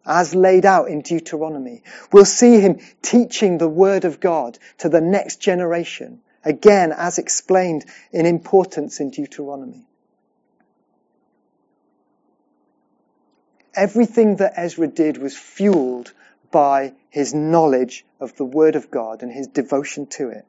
as 0.05 0.33
laid 0.33 0.65
out 0.65 0.87
in 0.89 1.01
Deuteronomy. 1.01 1.83
We'll 2.11 2.25
see 2.25 2.59
him 2.59 2.79
teaching 3.01 3.57
the 3.57 3.69
word 3.69 4.05
of 4.05 4.19
God 4.19 4.57
to 4.79 4.89
the 4.89 5.01
next 5.01 5.37
generation, 5.37 6.21
again, 6.43 6.91
as 6.91 7.17
explained 7.17 7.85
in 8.11 8.25
importance 8.25 8.99
in 8.99 9.09
Deuteronomy. 9.09 9.85
Everything 13.73 14.37
that 14.37 14.53
Ezra 14.57 14.87
did 14.87 15.17
was 15.17 15.37
fueled 15.37 16.13
by 16.51 16.93
his 17.09 17.33
knowledge 17.33 18.05
of 18.19 18.35
the 18.35 18.43
Word 18.43 18.75
of 18.75 18.91
God 18.91 19.23
and 19.23 19.31
his 19.31 19.47
devotion 19.47 20.07
to 20.07 20.29
it. 20.29 20.45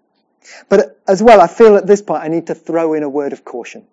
But 0.68 1.00
as 1.06 1.22
well, 1.22 1.40
I 1.40 1.46
feel 1.46 1.76
at 1.76 1.86
this 1.86 2.02
point 2.02 2.24
I 2.24 2.28
need 2.28 2.48
to 2.48 2.54
throw 2.54 2.94
in 2.94 3.02
a 3.02 3.08
word 3.08 3.32
of 3.32 3.44
caution. 3.44 3.86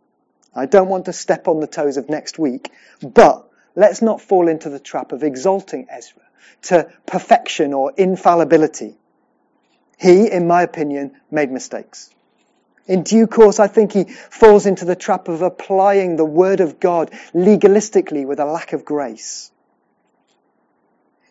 I 0.55 0.65
don't 0.65 0.87
want 0.87 1.05
to 1.05 1.13
step 1.13 1.47
on 1.47 1.59
the 1.59 1.67
toes 1.67 1.97
of 1.97 2.09
next 2.09 2.39
week, 2.39 2.71
but 3.01 3.48
let's 3.75 4.01
not 4.01 4.21
fall 4.21 4.47
into 4.47 4.69
the 4.69 4.79
trap 4.79 5.11
of 5.11 5.23
exalting 5.23 5.87
Ezra 5.89 6.21
to 6.63 6.91
perfection 7.05 7.73
or 7.73 7.93
infallibility. 7.97 8.95
He, 9.99 10.31
in 10.31 10.47
my 10.47 10.63
opinion, 10.63 11.11
made 11.29 11.51
mistakes. 11.51 12.09
In 12.87 13.03
due 13.03 13.27
course, 13.27 13.59
I 13.59 13.67
think 13.67 13.91
he 13.91 14.05
falls 14.05 14.65
into 14.65 14.85
the 14.85 14.95
trap 14.95 15.27
of 15.27 15.41
applying 15.41 16.15
the 16.15 16.25
Word 16.25 16.59
of 16.59 16.79
God 16.79 17.11
legalistically 17.33 18.25
with 18.25 18.39
a 18.39 18.45
lack 18.45 18.73
of 18.73 18.83
grace. 18.83 19.51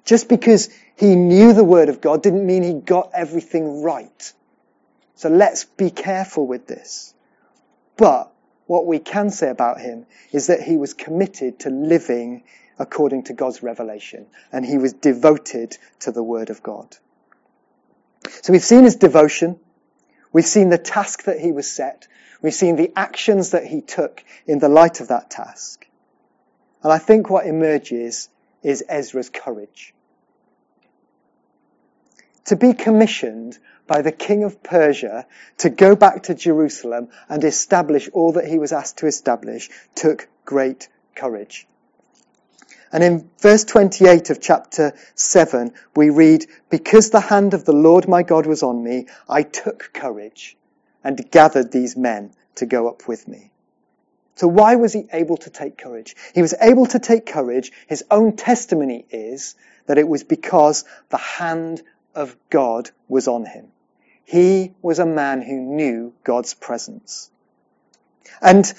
Just 0.04 0.28
because 0.28 0.71
he 0.97 1.16
knew 1.16 1.52
the 1.52 1.64
Word 1.64 1.88
of 1.88 2.00
God 2.00 2.23
didn't 2.23 2.47
mean 2.47 2.62
he 2.62 2.75
got 2.75 3.11
everything 3.12 3.83
right. 3.83 4.33
So 5.16 5.28
let's 5.28 5.64
be 5.64 5.90
careful 5.90 6.47
with 6.47 6.66
this. 6.66 7.12
But 7.97 8.33
what 8.68 8.87
we 8.87 8.98
can 8.98 9.30
say 9.30 9.48
about 9.48 9.80
him 9.80 10.04
is 10.30 10.48
that 10.48 10.62
he 10.62 10.76
was 10.76 10.92
committed 10.92 11.60
to 11.60 11.70
living 11.70 12.44
according 12.78 13.25
to 13.25 13.32
God's 13.32 13.62
revelation 13.62 14.26
and 14.52 14.64
he 14.64 14.76
was 14.76 14.92
devoted 14.92 15.76
to 16.00 16.12
the 16.12 16.22
Word 16.22 16.50
of 16.50 16.62
God. 16.62 16.94
So 18.42 18.52
we've 18.52 18.62
seen 18.62 18.84
his 18.84 18.96
devotion. 18.96 19.58
We've 20.34 20.46
seen 20.46 20.68
the 20.68 20.76
task 20.76 21.25
that 21.25 21.40
he 21.40 21.50
was 21.50 21.68
set. 21.68 22.08
We've 22.42 22.52
seen 22.52 22.76
the 22.76 22.92
actions 22.94 23.52
that 23.52 23.66
he 23.66 23.81
took 23.81 24.22
in 24.46 24.59
the 24.59 24.68
light 24.68 25.00
of 25.00 25.09
that 25.09 25.31
task. 25.31 25.87
And 26.83 26.92
I 26.92 26.98
think 26.98 27.31
what 27.31 27.46
emerges 27.46 28.28
is 28.62 28.85
Ezra's 28.87 29.31
courage. 29.31 29.94
To 32.44 32.57
be 32.57 32.74
commissioned 32.74 33.59
by 33.88 34.03
the 34.03 34.12
king 34.12 34.44
of 34.44 34.62
Persia 34.62 35.27
to 35.59 35.70
go 35.70 35.96
back 35.96 36.24
to 36.24 36.35
Jerusalem 36.35 37.09
and 37.29 37.42
establish 37.42 38.09
all 38.12 38.33
that 38.33 38.46
he 38.46 38.59
was 38.59 38.72
asked 38.72 38.98
to 38.98 39.07
establish 39.07 39.70
took 39.96 40.29
great 40.44 40.88
courage. 41.16 41.66
And 42.92 43.03
in 43.03 43.31
verse 43.40 43.64
28 43.64 44.31
of 44.31 44.40
chapter 44.40 44.94
7, 45.14 45.72
we 45.96 46.11
read, 46.11 46.46
Because 46.70 47.11
the 47.11 47.20
hand 47.20 47.55
of 47.55 47.64
the 47.64 47.72
Lord 47.72 48.09
my 48.09 48.22
God 48.22 48.46
was 48.46 48.62
on 48.62 48.83
me, 48.83 49.07
I 49.29 49.42
took 49.42 49.90
courage 49.92 50.57
and 51.03 51.31
gathered 51.31 51.72
these 51.72 51.96
men 51.96 52.33
to 52.57 52.66
go 52.66 52.88
up 52.88 53.09
with 53.09 53.27
me. 53.27 53.51
So 54.37 54.46
why 54.46 54.77
was 54.77 54.92
he 54.92 55.07
able 55.12 55.37
to 55.38 55.51
take 55.51 55.77
courage? 55.77 56.14
He 56.35 56.42
was 56.42 56.55
able 56.61 56.87
to 56.87 56.98
take 56.98 57.27
courage. 57.27 57.72
His 57.88 58.05
own 58.11 58.37
testimony 58.37 59.05
is 59.11 59.57
that 59.87 59.98
it 59.98 60.07
was 60.07 60.22
because 60.22 60.85
the 61.09 61.16
hand 61.16 61.83
of 62.14 62.37
God 62.48 62.90
was 63.09 63.27
on 63.27 63.44
him. 63.44 63.68
He 64.29 64.75
was 64.83 64.99
a 64.99 65.07
man 65.07 65.41
who 65.41 65.57
knew 65.57 66.12
God's 66.23 66.53
presence. 66.53 67.31
And 68.43 68.71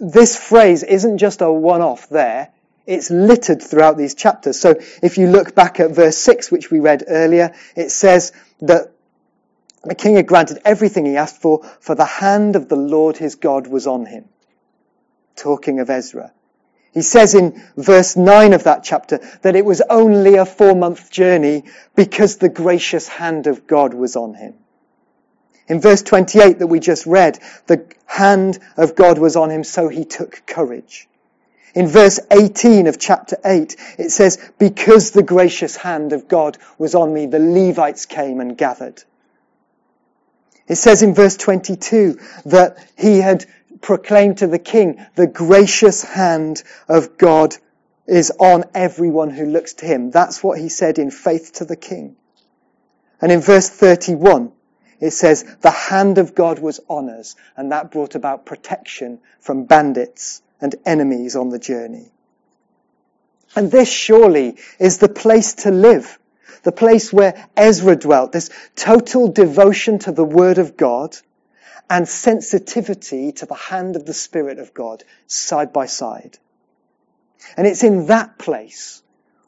this 0.00 0.36
phrase 0.36 0.82
isn't 0.82 1.18
just 1.18 1.40
a 1.40 1.52
one-off 1.52 2.08
there. 2.08 2.48
It's 2.84 3.12
littered 3.12 3.62
throughout 3.62 3.96
these 3.96 4.16
chapters. 4.16 4.58
So 4.58 4.74
if 5.04 5.18
you 5.18 5.28
look 5.28 5.54
back 5.54 5.78
at 5.78 5.92
verse 5.92 6.16
6, 6.16 6.50
which 6.50 6.68
we 6.68 6.80
read 6.80 7.04
earlier, 7.06 7.54
it 7.76 7.90
says 7.90 8.32
that 8.62 8.90
the 9.84 9.94
king 9.94 10.16
had 10.16 10.26
granted 10.26 10.58
everything 10.64 11.06
he 11.06 11.16
asked 11.16 11.40
for, 11.40 11.62
for 11.78 11.94
the 11.94 12.04
hand 12.04 12.56
of 12.56 12.68
the 12.68 12.74
Lord 12.74 13.18
his 13.18 13.36
God 13.36 13.68
was 13.68 13.86
on 13.86 14.04
him. 14.04 14.24
Talking 15.36 15.78
of 15.78 15.90
Ezra. 15.90 16.32
He 16.92 17.02
says 17.02 17.34
in 17.34 17.62
verse 17.76 18.16
9 18.16 18.52
of 18.52 18.64
that 18.64 18.82
chapter 18.82 19.20
that 19.42 19.54
it 19.54 19.64
was 19.64 19.80
only 19.88 20.36
a 20.36 20.46
four 20.46 20.74
month 20.74 21.10
journey 21.10 21.64
because 21.94 22.36
the 22.36 22.48
gracious 22.48 23.06
hand 23.06 23.46
of 23.46 23.66
God 23.66 23.94
was 23.94 24.16
on 24.16 24.34
him. 24.34 24.54
In 25.68 25.80
verse 25.80 26.02
28 26.02 26.58
that 26.58 26.66
we 26.66 26.80
just 26.80 27.06
read, 27.06 27.38
the 27.68 27.86
hand 28.06 28.58
of 28.76 28.96
God 28.96 29.18
was 29.18 29.36
on 29.36 29.50
him, 29.50 29.62
so 29.62 29.88
he 29.88 30.04
took 30.04 30.44
courage. 30.46 31.08
In 31.76 31.86
verse 31.86 32.18
18 32.32 32.88
of 32.88 32.98
chapter 32.98 33.36
8, 33.44 33.76
it 33.96 34.10
says, 34.10 34.50
because 34.58 35.12
the 35.12 35.22
gracious 35.22 35.76
hand 35.76 36.12
of 36.12 36.26
God 36.26 36.58
was 36.76 36.96
on 36.96 37.14
me, 37.14 37.26
the 37.26 37.38
Levites 37.38 38.06
came 38.06 38.40
and 38.40 38.58
gathered. 38.58 39.04
It 40.66 40.74
says 40.74 41.02
in 41.02 41.14
verse 41.14 41.36
22 41.36 42.18
that 42.46 42.76
he 42.98 43.18
had 43.18 43.46
proclaimed 43.80 44.38
to 44.38 44.46
the 44.46 44.58
king, 44.58 45.04
the 45.14 45.26
gracious 45.26 46.02
hand 46.02 46.62
of 46.88 47.16
God 47.18 47.56
is 48.06 48.32
on 48.38 48.64
everyone 48.74 49.30
who 49.30 49.46
looks 49.46 49.74
to 49.74 49.86
him. 49.86 50.10
That's 50.10 50.42
what 50.42 50.58
he 50.58 50.68
said 50.68 50.98
in 50.98 51.10
faith 51.10 51.52
to 51.54 51.64
the 51.64 51.76
king. 51.76 52.16
And 53.20 53.30
in 53.30 53.40
verse 53.40 53.68
31, 53.68 54.52
it 55.00 55.12
says, 55.12 55.44
the 55.60 55.70
hand 55.70 56.18
of 56.18 56.34
God 56.34 56.58
was 56.58 56.80
on 56.88 57.08
us, 57.08 57.36
and 57.56 57.72
that 57.72 57.90
brought 57.90 58.14
about 58.14 58.46
protection 58.46 59.20
from 59.40 59.64
bandits 59.64 60.42
and 60.60 60.74
enemies 60.84 61.36
on 61.36 61.48
the 61.48 61.58
journey. 61.58 62.10
And 63.56 63.70
this 63.70 63.90
surely 63.90 64.56
is 64.78 64.98
the 64.98 65.08
place 65.08 65.54
to 65.54 65.70
live. 65.70 66.18
The 66.62 66.72
place 66.72 67.12
where 67.12 67.48
Ezra 67.56 67.96
dwelt. 67.96 68.32
This 68.32 68.50
total 68.76 69.28
devotion 69.28 69.98
to 70.00 70.12
the 70.12 70.24
Word 70.24 70.58
of 70.58 70.76
God 70.76 71.16
and 71.90 72.08
sensitivity 72.08 73.32
to 73.32 73.46
the 73.46 73.54
hand 73.54 73.96
of 73.96 74.06
the 74.06 74.14
Spirit 74.14 74.58
of 74.58 74.72
God 74.72 75.04
side 75.26 75.72
by 75.72 75.86
side. 75.86 76.38
And 77.56 77.66
it's 77.66 77.84
in 77.84 78.06
that 78.06 78.38
place 78.38 79.02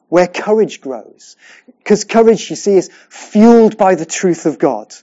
where 0.09 0.27
courage 0.27 0.81
grows. 0.81 1.37
Because 1.79 2.03
courage, 2.03 2.49
you 2.49 2.55
see, 2.55 2.75
is 2.75 2.91
fueled 3.09 3.77
by 3.77 3.95
the 3.95 4.05
truth 4.05 4.45
of 4.45 4.59
God. 4.59 4.93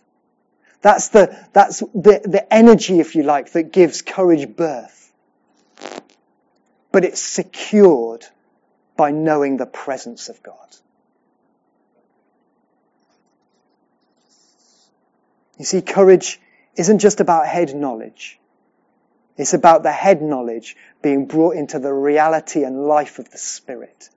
That's 0.83 1.09
the, 1.09 1.37
that's 1.53 1.81
the, 1.81 2.20
the 2.24 2.46
energy, 2.53 3.00
if 3.00 3.16
you 3.16 3.24
like, 3.24 3.53
that 3.53 3.72
gives 3.72 4.03
courage 4.03 4.55
birth 4.55 5.00
but 6.92 7.05
it's 7.05 7.20
secured 7.20 8.26
by 8.96 9.11
knowing 9.11 9.57
the 9.57 9.66
presence 9.66 10.29
of 10.29 10.42
God. 10.42 10.57
You 15.59 15.64
see, 15.64 15.83
courage 15.83 16.40
isn't 16.81 16.99
just 16.99 17.21
about 17.21 17.47
head 17.47 17.75
knowledge. 17.75 18.38
It's 19.37 19.55
about 19.55 19.83
the 19.83 19.93
head 19.93 20.23
knowledge 20.23 20.77
being 21.03 21.27
brought 21.27 21.57
into 21.57 21.79
the 21.79 21.93
reality 21.93 22.64
and 22.64 22.87
life 22.87 23.19
of 23.19 23.31
the 23.31 23.38
Spirit. 23.38 24.09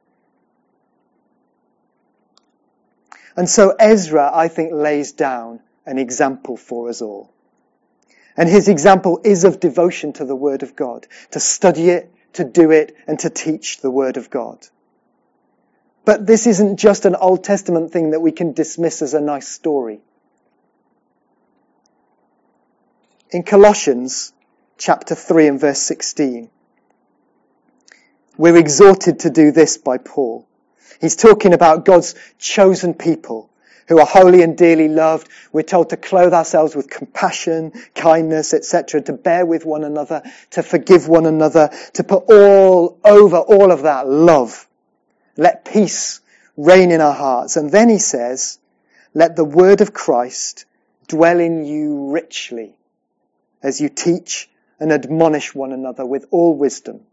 And 3.36 3.50
so 3.50 3.76
Ezra, 3.78 4.32
I 4.34 4.48
think, 4.48 4.72
lays 4.74 5.12
down 5.12 5.60
an 5.86 5.98
example 5.98 6.56
for 6.56 6.90
us 6.90 7.02
all. 7.02 7.34
And 8.38 8.50
his 8.50 8.68
example 8.68 9.22
is 9.24 9.44
of 9.44 9.60
devotion 9.60 10.14
to 10.14 10.26
the 10.26 10.36
Word 10.36 10.64
of 10.64 10.76
God, 10.76 11.08
to 11.32 11.40
study 11.40 11.90
it, 11.90 12.12
to 12.34 12.44
do 12.44 12.72
it 12.72 12.96
and 13.08 13.20
to 13.20 13.30
teach 13.30 13.82
the 13.82 13.92
Word 13.92 14.18
of 14.18 14.30
God. 14.30 14.66
But 16.06 16.26
this 16.26 16.48
isn't 16.48 16.78
just 16.78 17.06
an 17.06 17.16
Old 17.16 17.44
Testament 17.44 17.92
thing 17.92 18.12
that 18.12 18.22
we 18.22 18.32
can 18.32 18.54
dismiss 18.54 19.02
as 19.02 19.14
a 19.14 19.22
nice 19.22 19.48
story. 19.48 20.02
In 23.34 23.42
Colossians 23.42 24.32
chapter 24.78 25.16
3 25.16 25.48
and 25.48 25.60
verse 25.60 25.82
16, 25.82 26.52
we're 28.38 28.58
exhorted 28.58 29.22
to 29.22 29.32
do 29.32 29.52
this 29.52 29.78
by 29.78 29.98
Paul. 29.98 30.48
He's 31.02 31.16
talking 31.16 31.52
about 31.52 31.84
God's 31.84 32.14
chosen 32.38 32.94
people 32.94 33.50
who 33.88 34.00
are 34.00 34.06
holy 34.06 34.44
and 34.44 34.56
dearly 34.56 34.88
loved. 34.88 35.30
We're 35.52 35.64
told 35.64 35.90
to 35.90 35.98
clothe 35.98 36.32
ourselves 36.32 36.76
with 36.76 36.92
compassion, 36.92 37.72
kindness, 37.96 38.54
etc., 38.54 39.02
to 39.02 39.14
bear 39.14 39.48
with 39.48 39.66
one 39.66 39.84
another, 39.84 40.22
to 40.52 40.62
forgive 40.62 41.08
one 41.08 41.26
another, 41.26 41.72
to 41.94 42.04
put 42.04 42.26
all 42.30 43.00
over 43.04 43.38
all 43.38 43.72
of 43.72 43.82
that 43.82 44.08
love. 44.08 44.68
Let 45.38 45.66
peace 45.66 46.22
reign 46.56 46.92
in 46.92 47.02
our 47.02 47.16
hearts. 47.16 47.58
And 47.58 47.72
then 47.72 47.90
he 47.90 47.98
says, 47.98 48.60
let 49.16 49.36
the 49.36 49.44
word 49.44 49.82
of 49.82 49.92
Christ 49.92 50.66
dwell 51.08 51.40
in 51.40 51.66
you 51.66 52.12
richly 52.12 52.76
as 53.64 53.82
you 53.82 53.90
teach 53.90 54.50
and 54.80 54.92
admonish 54.92 55.56
one 55.56 55.72
another 55.72 56.06
with 56.06 56.28
all 56.30 56.54
wisdom 56.54 57.06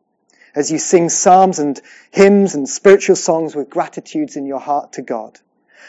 as 0.54 0.70
you 0.70 0.78
sing 0.78 1.08
psalms 1.08 1.58
and 1.58 1.80
hymns 2.10 2.54
and 2.54 2.68
spiritual 2.68 3.16
songs 3.16 3.54
with 3.54 3.70
gratitudes 3.70 4.36
in 4.36 4.46
your 4.46 4.60
heart 4.60 4.94
to 4.94 5.02
God. 5.02 5.38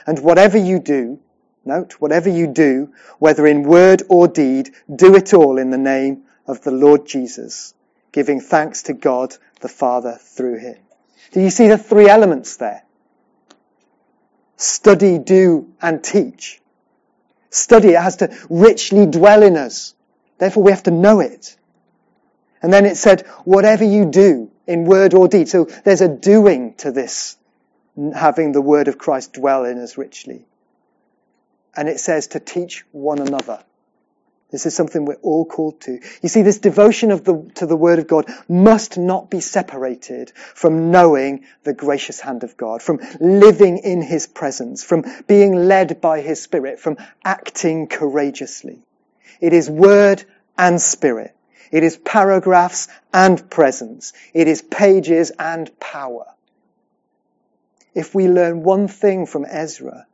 And 0.06 0.20
whatever 0.20 0.58
you 0.58 0.80
do, 0.80 1.20
note, 1.66 1.94
whatever 1.94 2.30
you 2.30 2.48
do, 2.48 2.94
whether 3.20 3.46
in 3.48 3.64
word 3.64 4.04
or 4.10 4.28
deed, 4.28 4.72
do 4.94 5.16
it 5.16 5.34
all 5.34 5.58
in 5.58 5.70
the 5.70 5.78
name 5.78 6.24
of 6.48 6.62
the 6.62 6.72
Lord 6.72 7.06
Jesus, 7.06 7.74
giving 8.12 8.40
thanks 8.40 8.84
to 8.84 8.94
God 8.94 9.36
the 9.62 9.70
Father 9.70 10.18
through 10.20 10.58
him. 10.58 10.78
Do 11.32 11.42
you 11.42 11.50
see 11.50 11.68
the 11.68 11.78
three 11.78 12.10
elements 12.10 12.58
there? 12.58 12.84
Study, 14.58 15.18
do, 15.18 15.74
and 15.82 16.04
teach. 16.04 16.62
Study, 17.50 17.90
it 17.90 18.02
has 18.02 18.18
to 18.18 18.36
richly 18.50 19.06
dwell 19.06 19.44
in 19.44 19.58
us. 19.58 19.96
Therefore 20.42 20.64
we 20.64 20.72
have 20.72 20.82
to 20.84 20.92
know 20.92 21.20
it. 21.20 21.56
And 22.64 22.74
then 22.74 22.88
it 22.88 22.98
said, 22.98 23.28
whatever 23.46 23.84
you 23.84 24.06
do 24.06 24.50
in 24.66 24.86
word 24.86 25.14
or 25.14 25.28
deed. 25.28 25.48
So 25.48 25.66
there's 25.86 26.02
a 26.02 26.08
doing 26.08 26.74
to 26.78 26.92
this, 26.92 27.38
having 28.16 28.52
the 28.52 28.60
word 28.60 28.88
of 28.88 28.98
Christ 28.98 29.34
dwell 29.34 29.66
in 29.66 29.78
us 29.78 30.00
richly. 30.00 30.44
And 31.76 31.88
it 31.88 32.00
says 32.00 32.26
to 32.30 32.40
teach 32.40 32.84
one 32.92 33.20
another. 33.20 33.64
This 34.50 34.66
is 34.66 34.76
something 34.76 35.06
we're 35.06 35.14
all 35.22 35.46
called 35.46 35.80
to. 35.82 36.00
You 36.24 36.30
see, 36.30 36.42
this 36.42 36.58
devotion 36.58 37.12
of 37.12 37.24
the, 37.24 37.48
to 37.56 37.68
the 37.68 37.78
Word 37.78 38.00
of 38.00 38.08
God 38.08 38.26
must 38.50 38.98
not 38.98 39.30
be 39.30 39.42
separated 39.42 40.32
from 40.36 40.90
knowing 40.90 41.46
the 41.64 41.74
gracious 41.74 42.20
hand 42.20 42.44
of 42.44 42.58
God, 42.58 42.82
from 42.82 43.00
living 43.20 43.78
in 43.78 44.02
His 44.02 44.26
presence, 44.26 44.84
from 44.84 45.06
being 45.28 45.56
led 45.56 46.02
by 46.02 46.20
His 46.20 46.42
Spirit, 46.42 46.80
from 46.80 46.98
acting 47.24 47.88
courageously. 47.88 48.82
It 49.42 49.54
is 49.54 49.70
Word 49.70 50.24
and 50.58 50.80
Spirit. 50.80 51.36
It 51.72 51.84
is 51.84 51.98
paragraphs 51.98 52.88
and 53.14 53.50
presence. 53.50 54.14
It 54.34 54.48
is 54.48 54.62
pages 54.62 55.32
and 55.38 55.78
power. 55.80 56.26
If 57.94 58.14
we 58.16 58.28
learn 58.28 58.64
one 58.64 58.88
thing 58.88 59.26
from 59.26 59.46
Ezra 59.46 60.06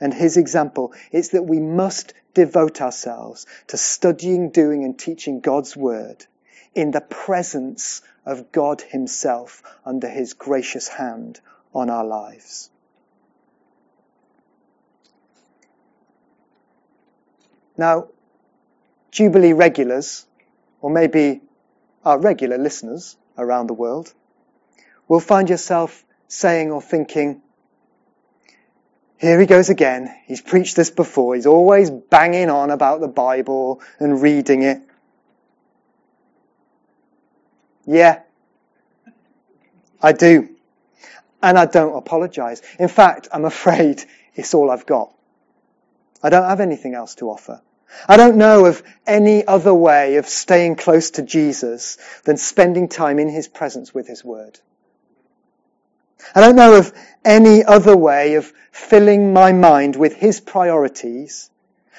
and 0.00 0.12
his 0.12 0.36
example, 0.36 0.92
it's 1.12 1.28
that 1.28 1.44
we 1.44 1.60
must 1.60 2.12
devote 2.34 2.80
ourselves 2.80 3.46
to 3.68 3.76
studying, 3.76 4.50
doing 4.50 4.84
and 4.84 4.98
teaching 4.98 5.40
God's 5.40 5.76
word 5.76 6.26
in 6.74 6.90
the 6.90 7.00
presence 7.00 8.02
of 8.24 8.52
God 8.52 8.80
himself 8.80 9.62
under 9.84 10.08
his 10.08 10.32
gracious 10.32 10.88
hand 10.88 11.40
on 11.74 11.90
our 11.90 12.04
lives. 12.04 12.70
Now, 17.76 18.08
Jubilee 19.12 19.52
regulars 19.52 20.26
or 20.80 20.90
maybe 20.90 21.40
our 22.04 22.18
regular 22.18 22.58
listeners 22.58 23.16
around 23.38 23.68
the 23.68 23.74
world, 23.74 24.12
will 25.08 25.20
find 25.20 25.48
yourself 25.48 26.04
saying 26.28 26.70
or 26.70 26.82
thinking, 26.82 27.40
here 29.18 29.38
he 29.38 29.46
goes 29.46 29.70
again. 29.70 30.12
He's 30.26 30.40
preached 30.40 30.74
this 30.74 30.90
before. 30.90 31.36
He's 31.36 31.46
always 31.46 31.90
banging 31.90 32.50
on 32.50 32.70
about 32.70 33.00
the 33.00 33.08
Bible 33.08 33.80
and 34.00 34.20
reading 34.20 34.62
it. 34.62 34.82
Yeah, 37.86 38.20
I 40.02 40.12
do. 40.12 40.48
And 41.40 41.58
I 41.58 41.66
don't 41.66 41.96
apologize. 41.96 42.62
In 42.78 42.88
fact, 42.88 43.28
I'm 43.32 43.44
afraid 43.44 44.04
it's 44.34 44.54
all 44.54 44.70
I've 44.70 44.86
got. 44.86 45.12
I 46.22 46.30
don't 46.30 46.48
have 46.48 46.60
anything 46.60 46.94
else 46.94 47.14
to 47.16 47.30
offer. 47.30 47.60
I 48.08 48.16
don't 48.16 48.36
know 48.36 48.66
of 48.66 48.82
any 49.06 49.46
other 49.46 49.74
way 49.74 50.16
of 50.16 50.28
staying 50.28 50.76
close 50.76 51.12
to 51.12 51.22
Jesus 51.22 51.98
than 52.24 52.36
spending 52.36 52.88
time 52.88 53.18
in 53.18 53.28
His 53.28 53.48
presence 53.48 53.94
with 53.94 54.06
His 54.06 54.24
Word. 54.24 54.60
I 56.34 56.40
don't 56.40 56.56
know 56.56 56.74
of 56.76 56.92
any 57.24 57.64
other 57.64 57.96
way 57.96 58.34
of 58.34 58.52
filling 58.70 59.32
my 59.32 59.52
mind 59.52 59.96
with 59.96 60.14
His 60.14 60.40
priorities, 60.40 61.50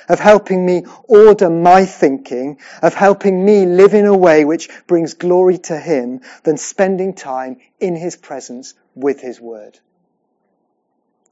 of 0.09 0.19
helping 0.19 0.65
me 0.65 0.85
order 1.07 1.49
my 1.49 1.85
thinking, 1.85 2.57
of 2.81 2.93
helping 2.93 3.45
me 3.45 3.65
live 3.65 3.93
in 3.93 4.05
a 4.05 4.17
way 4.17 4.43
which 4.45 4.69
brings 4.87 5.13
glory 5.13 5.57
to 5.59 5.77
Him 5.77 6.21
than 6.43 6.57
spending 6.57 7.13
time 7.13 7.57
in 7.79 7.95
His 7.95 8.15
presence 8.15 8.73
with 8.95 9.21
His 9.21 9.39
Word. 9.39 9.79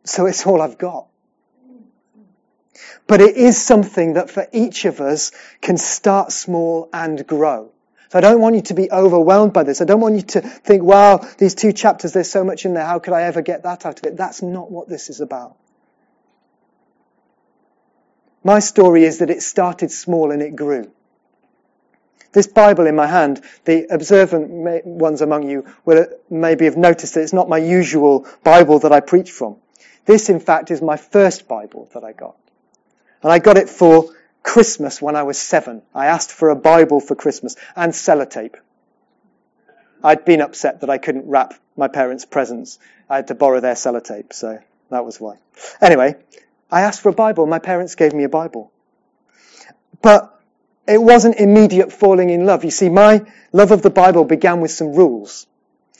So 0.03 0.25
it's 0.25 0.45
all 0.45 0.61
I've 0.61 0.77
got. 0.77 1.07
But 3.07 3.21
it 3.21 3.35
is 3.35 3.61
something 3.61 4.13
that 4.13 4.29
for 4.29 4.47
each 4.51 4.85
of 4.85 5.01
us 5.01 5.31
can 5.61 5.77
start 5.77 6.31
small 6.31 6.89
and 6.93 7.25
grow. 7.27 7.71
So 8.09 8.17
I 8.17 8.21
don't 8.21 8.41
want 8.41 8.55
you 8.55 8.61
to 8.63 8.73
be 8.73 8.91
overwhelmed 8.91 9.53
by 9.53 9.63
this. 9.63 9.81
I 9.81 9.85
don't 9.85 10.01
want 10.01 10.15
you 10.15 10.21
to 10.21 10.41
think, 10.41 10.83
wow, 10.83 11.25
these 11.37 11.55
two 11.55 11.71
chapters, 11.71 12.13
there's 12.13 12.29
so 12.29 12.43
much 12.43 12.65
in 12.65 12.73
there. 12.73 12.85
How 12.85 12.99
could 12.99 13.13
I 13.13 13.23
ever 13.23 13.41
get 13.41 13.63
that 13.63 13.85
out 13.85 13.99
of 13.99 14.05
it? 14.05 14.17
That's 14.17 14.41
not 14.41 14.69
what 14.69 14.89
this 14.89 15.09
is 15.09 15.21
about. 15.21 15.55
My 18.43 18.59
story 18.59 19.03
is 19.03 19.19
that 19.19 19.29
it 19.29 19.41
started 19.41 19.91
small 19.91 20.31
and 20.31 20.41
it 20.41 20.55
grew. 20.55 20.91
This 22.33 22.47
Bible 22.47 22.87
in 22.87 22.95
my 22.95 23.07
hand, 23.07 23.41
the 23.65 23.87
observant 23.93 24.85
ones 24.85 25.21
among 25.21 25.49
you 25.49 25.65
will 25.85 26.07
maybe 26.29 26.65
have 26.65 26.77
noticed 26.77 27.13
that 27.13 27.21
it's 27.21 27.33
not 27.33 27.49
my 27.49 27.57
usual 27.57 28.25
Bible 28.43 28.79
that 28.79 28.91
I 28.91 29.01
preach 29.01 29.31
from. 29.31 29.57
This, 30.05 30.29
in 30.29 30.39
fact, 30.39 30.71
is 30.71 30.81
my 30.81 30.97
first 30.97 31.47
Bible 31.47 31.89
that 31.93 32.03
I 32.03 32.13
got. 32.13 32.35
And 33.23 33.31
I 33.31 33.39
got 33.39 33.57
it 33.57 33.69
for 33.69 34.13
Christmas 34.43 35.01
when 35.01 35.15
I 35.15 35.23
was 35.23 35.37
seven. 35.37 35.81
I 35.93 36.07
asked 36.07 36.31
for 36.31 36.49
a 36.49 36.55
Bible 36.55 36.99
for 36.99 37.15
Christmas 37.15 37.55
and 37.75 37.93
sellotape. 37.93 38.55
I'd 40.03 40.25
been 40.25 40.41
upset 40.41 40.81
that 40.81 40.89
I 40.89 40.97
couldn't 40.97 41.27
wrap 41.27 41.53
my 41.77 41.87
parents' 41.87 42.25
presents. 42.25 42.79
I 43.09 43.17
had 43.17 43.27
to 43.27 43.35
borrow 43.35 43.59
their 43.59 43.75
sellotape, 43.75 44.33
so 44.33 44.59
that 44.89 45.05
was 45.05 45.19
why. 45.19 45.37
Anyway, 45.79 46.15
I 46.71 46.81
asked 46.81 47.01
for 47.01 47.09
a 47.09 47.13
Bible. 47.13 47.45
My 47.45 47.59
parents 47.59 47.95
gave 47.95 48.13
me 48.13 48.23
a 48.23 48.29
Bible. 48.29 48.71
But 50.01 50.39
it 50.87 51.01
wasn't 51.01 51.35
immediate 51.35 51.93
falling 51.93 52.31
in 52.31 52.45
love. 52.45 52.63
You 52.63 52.71
see, 52.71 52.89
my 52.89 53.25
love 53.53 53.71
of 53.71 53.83
the 53.83 53.89
Bible 53.89 54.25
began 54.25 54.61
with 54.61 54.71
some 54.71 54.93
rules. 54.93 55.45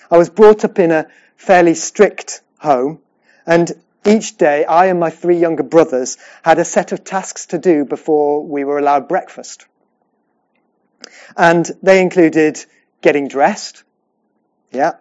I 0.09 0.17
was 0.17 0.29
brought 0.29 0.65
up 0.65 0.79
in 0.79 0.91
a 0.91 1.07
fairly 1.37 1.75
strict 1.75 2.41
home, 2.57 2.99
and 3.45 3.71
each 4.05 4.37
day, 4.37 4.65
I 4.65 4.87
and 4.87 4.99
my 4.99 5.09
three 5.09 5.37
younger 5.37 5.63
brothers 5.63 6.17
had 6.43 6.57
a 6.57 6.65
set 6.65 6.91
of 6.91 7.03
tasks 7.03 7.47
to 7.47 7.59
do 7.59 7.85
before 7.85 8.43
we 8.43 8.63
were 8.63 8.79
allowed 8.79 9.07
breakfast. 9.07 9.65
And 11.37 11.69
they 11.83 12.01
included 12.01 12.63
getting 13.01 13.27
dressed, 13.27 13.83
yeah, 14.71 14.93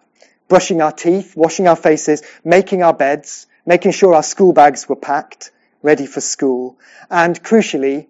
brushing 0.47 0.81
our 0.81 0.91
teeth, 0.91 1.35
washing 1.35 1.67
our 1.67 1.75
faces, 1.75 2.21
making 2.43 2.83
our 2.83 2.93
beds, 2.93 3.47
making 3.65 3.91
sure 3.91 4.13
our 4.13 4.23
school 4.23 4.53
bags 4.53 4.87
were 4.87 4.95
packed, 4.95 5.51
ready 5.81 6.05
for 6.05 6.21
school, 6.21 6.77
and 7.09 7.41
crucially, 7.41 8.07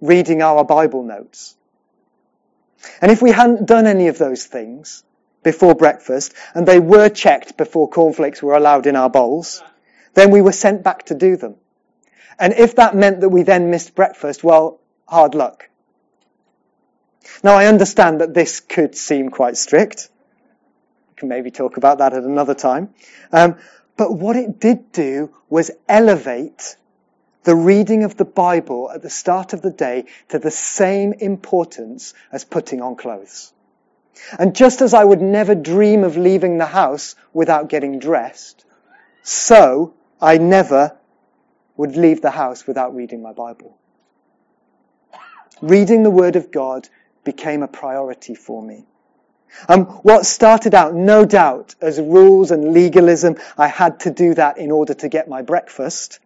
reading 0.00 0.42
our 0.42 0.64
Bible 0.64 1.02
notes. 1.02 1.54
And 3.00 3.12
if 3.12 3.22
we 3.22 3.30
hadn't 3.30 3.66
done 3.66 3.86
any 3.86 4.08
of 4.08 4.18
those 4.18 4.44
things 4.44 5.04
before 5.44 5.74
breakfast, 5.74 6.34
and 6.54 6.66
they 6.66 6.80
were 6.80 7.08
checked 7.08 7.56
before 7.56 7.88
cornflakes 7.88 8.42
were 8.42 8.56
allowed 8.56 8.86
in 8.86 8.96
our 8.96 9.10
bowls, 9.10 9.62
then 10.14 10.30
we 10.30 10.40
were 10.40 10.52
sent 10.52 10.82
back 10.82 11.06
to 11.06 11.14
do 11.14 11.36
them. 11.36 11.56
And 12.38 12.52
if 12.54 12.76
that 12.76 12.94
meant 12.94 13.20
that 13.20 13.28
we 13.28 13.42
then 13.42 13.70
missed 13.70 13.94
breakfast, 13.94 14.42
well, 14.42 14.80
hard 15.06 15.34
luck. 15.34 15.68
Now 17.42 17.54
I 17.54 17.66
understand 17.66 18.20
that 18.20 18.34
this 18.34 18.60
could 18.60 18.96
seem 18.96 19.30
quite 19.30 19.56
strict. 19.56 20.08
We 21.10 21.14
can 21.16 21.28
maybe 21.28 21.50
talk 21.50 21.76
about 21.76 21.98
that 21.98 22.14
at 22.14 22.24
another 22.24 22.54
time. 22.54 22.94
Um, 23.30 23.56
but 23.96 24.12
what 24.12 24.36
it 24.36 24.58
did 24.58 24.92
do 24.92 25.30
was 25.48 25.70
elevate 25.88 26.76
the 27.44 27.54
reading 27.54 28.04
of 28.04 28.16
the 28.16 28.24
Bible 28.24 28.90
at 28.90 29.02
the 29.02 29.10
start 29.10 29.52
of 29.52 29.62
the 29.62 29.70
day 29.70 30.06
to 30.28 30.38
the 30.38 30.50
same 30.50 31.12
importance 31.12 32.14
as 32.30 32.44
putting 32.44 32.80
on 32.80 32.96
clothes. 32.96 33.52
And 34.38 34.54
just 34.54 34.82
as 34.82 34.94
I 34.94 35.04
would 35.04 35.20
never 35.20 35.54
dream 35.54 36.04
of 36.04 36.16
leaving 36.16 36.58
the 36.58 36.66
house 36.66 37.14
without 37.32 37.68
getting 37.68 37.98
dressed, 37.98 38.64
So 39.22 39.94
I 40.22 40.38
never 40.38 40.96
would 41.76 41.96
leave 41.96 42.22
the 42.22 42.30
house 42.30 42.66
without 42.66 42.94
reading 42.94 43.22
my 43.22 43.32
Bible. 43.32 43.76
Reading 45.60 46.02
the 46.02 46.10
Word 46.10 46.36
of 46.36 46.50
God 46.50 46.88
became 47.24 47.62
a 47.62 47.68
priority 47.68 48.34
for 48.34 48.62
me. 48.62 48.86
Um, 49.68 49.84
what 49.84 50.24
started 50.24 50.74
out, 50.74 50.94
no 50.94 51.24
doubt, 51.24 51.74
as 51.80 52.00
rules 52.00 52.50
and 52.50 52.72
legalism, 52.72 53.36
I 53.58 53.68
had 53.68 54.00
to 54.00 54.10
do 54.10 54.34
that 54.34 54.58
in 54.58 54.70
order 54.70 54.94
to 54.94 55.08
get 55.08 55.28
my 55.28 55.42
breakfast, 55.42 56.20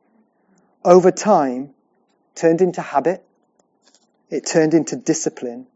over 0.85 1.11
time 1.11 1.74
turned 2.35 2.61
into 2.61 2.80
habit, 2.80 3.24
it 4.30 4.46
turned 4.46 4.74
into 4.74 4.94
discipline, 4.94 5.66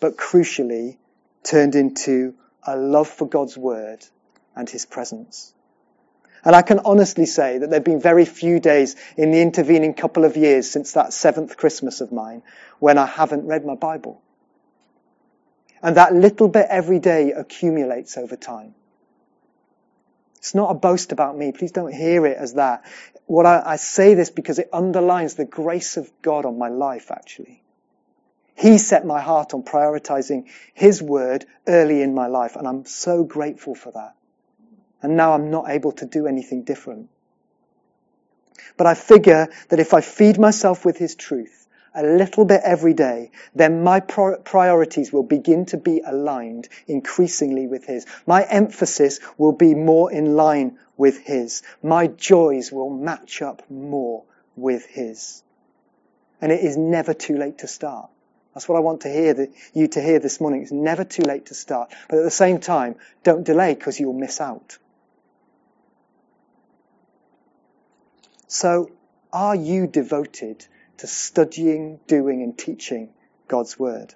but 0.00 0.16
crucially 0.16 0.96
turned 1.44 1.74
into 1.74 2.34
a 2.66 2.76
love 2.76 3.08
for 3.08 3.28
God's 3.28 3.56
Word 3.56 4.04
and 4.56 4.68
His 4.68 4.84
presence. 4.84 5.53
And 6.44 6.54
I 6.54 6.62
can 6.62 6.80
honestly 6.84 7.26
say 7.26 7.58
that 7.58 7.70
there 7.70 7.78
have 7.78 7.84
been 7.84 8.00
very 8.00 8.26
few 8.26 8.60
days 8.60 8.96
in 9.16 9.30
the 9.30 9.40
intervening 9.40 9.94
couple 9.94 10.24
of 10.24 10.36
years 10.36 10.70
since 10.70 10.92
that 10.92 11.12
seventh 11.12 11.56
Christmas 11.56 12.00
of 12.00 12.12
mine 12.12 12.42
when 12.78 12.98
I 12.98 13.06
haven't 13.06 13.46
read 13.46 13.64
my 13.64 13.74
Bible. 13.74 14.20
And 15.82 15.96
that 15.96 16.14
little 16.14 16.48
bit 16.48 16.66
every 16.68 16.98
day 16.98 17.32
accumulates 17.32 18.18
over 18.18 18.36
time. 18.36 18.74
It's 20.36 20.54
not 20.54 20.70
a 20.70 20.74
boast 20.74 21.12
about 21.12 21.38
me. 21.38 21.52
Please 21.52 21.72
don't 21.72 21.92
hear 21.92 22.26
it 22.26 22.36
as 22.36 22.54
that. 22.54 22.84
What 23.24 23.46
I, 23.46 23.62
I 23.64 23.76
say 23.76 24.12
this 24.12 24.28
because 24.28 24.58
it 24.58 24.68
underlines 24.72 25.34
the 25.34 25.46
grace 25.46 25.96
of 25.96 26.10
God 26.20 26.44
on 26.44 26.58
my 26.58 26.68
life, 26.68 27.10
actually. 27.10 27.62
He 28.54 28.76
set 28.76 29.06
my 29.06 29.20
heart 29.20 29.54
on 29.54 29.62
prioritizing 29.62 30.46
His 30.74 31.02
word 31.02 31.46
early 31.66 32.02
in 32.02 32.14
my 32.14 32.26
life, 32.26 32.56
and 32.56 32.68
I'm 32.68 32.84
so 32.84 33.24
grateful 33.24 33.74
for 33.74 33.90
that. 33.92 34.14
And 35.04 35.18
now 35.18 35.34
I'm 35.34 35.50
not 35.50 35.68
able 35.68 35.92
to 35.92 36.06
do 36.06 36.26
anything 36.26 36.62
different. 36.62 37.10
But 38.78 38.86
I 38.86 38.94
figure 38.94 39.48
that 39.68 39.78
if 39.78 39.92
I 39.92 40.00
feed 40.00 40.38
myself 40.38 40.86
with 40.86 40.96
His 40.96 41.14
truth, 41.14 41.68
a 41.94 42.02
little 42.02 42.46
bit 42.46 42.62
every 42.64 42.94
day, 42.94 43.30
then 43.54 43.84
my 43.84 44.00
priorities 44.00 45.12
will 45.12 45.22
begin 45.22 45.66
to 45.66 45.76
be 45.76 46.00
aligned 46.00 46.70
increasingly 46.88 47.66
with 47.66 47.84
His. 47.84 48.06
My 48.26 48.44
emphasis 48.44 49.20
will 49.36 49.52
be 49.52 49.74
more 49.74 50.10
in 50.10 50.36
line 50.36 50.78
with 50.96 51.18
His. 51.18 51.60
My 51.82 52.06
joys 52.06 52.72
will 52.72 52.88
match 52.88 53.42
up 53.42 53.70
more 53.70 54.24
with 54.56 54.86
His. 54.86 55.42
And 56.40 56.50
it 56.50 56.64
is 56.64 56.78
never 56.78 57.12
too 57.12 57.36
late 57.36 57.58
to 57.58 57.68
start. 57.68 58.08
That's 58.54 58.70
what 58.70 58.76
I 58.76 58.80
want 58.80 59.02
to 59.02 59.10
hear 59.10 59.34
the, 59.34 59.52
you 59.74 59.86
to 59.88 60.00
hear 60.00 60.18
this 60.18 60.40
morning. 60.40 60.62
It's 60.62 60.72
never 60.72 61.04
too 61.04 61.24
late 61.24 61.44
to 61.46 61.54
start. 61.54 61.92
But 62.08 62.20
at 62.20 62.24
the 62.24 62.30
same 62.30 62.58
time, 62.58 62.94
don't 63.22 63.44
delay 63.44 63.74
because 63.74 64.00
you'll 64.00 64.14
miss 64.14 64.40
out. 64.40 64.78
So, 68.46 68.90
are 69.32 69.56
you 69.56 69.86
devoted 69.86 70.66
to 70.98 71.06
studying, 71.06 72.00
doing, 72.06 72.42
and 72.42 72.56
teaching 72.56 73.10
God's 73.48 73.78
Word. 73.78 74.14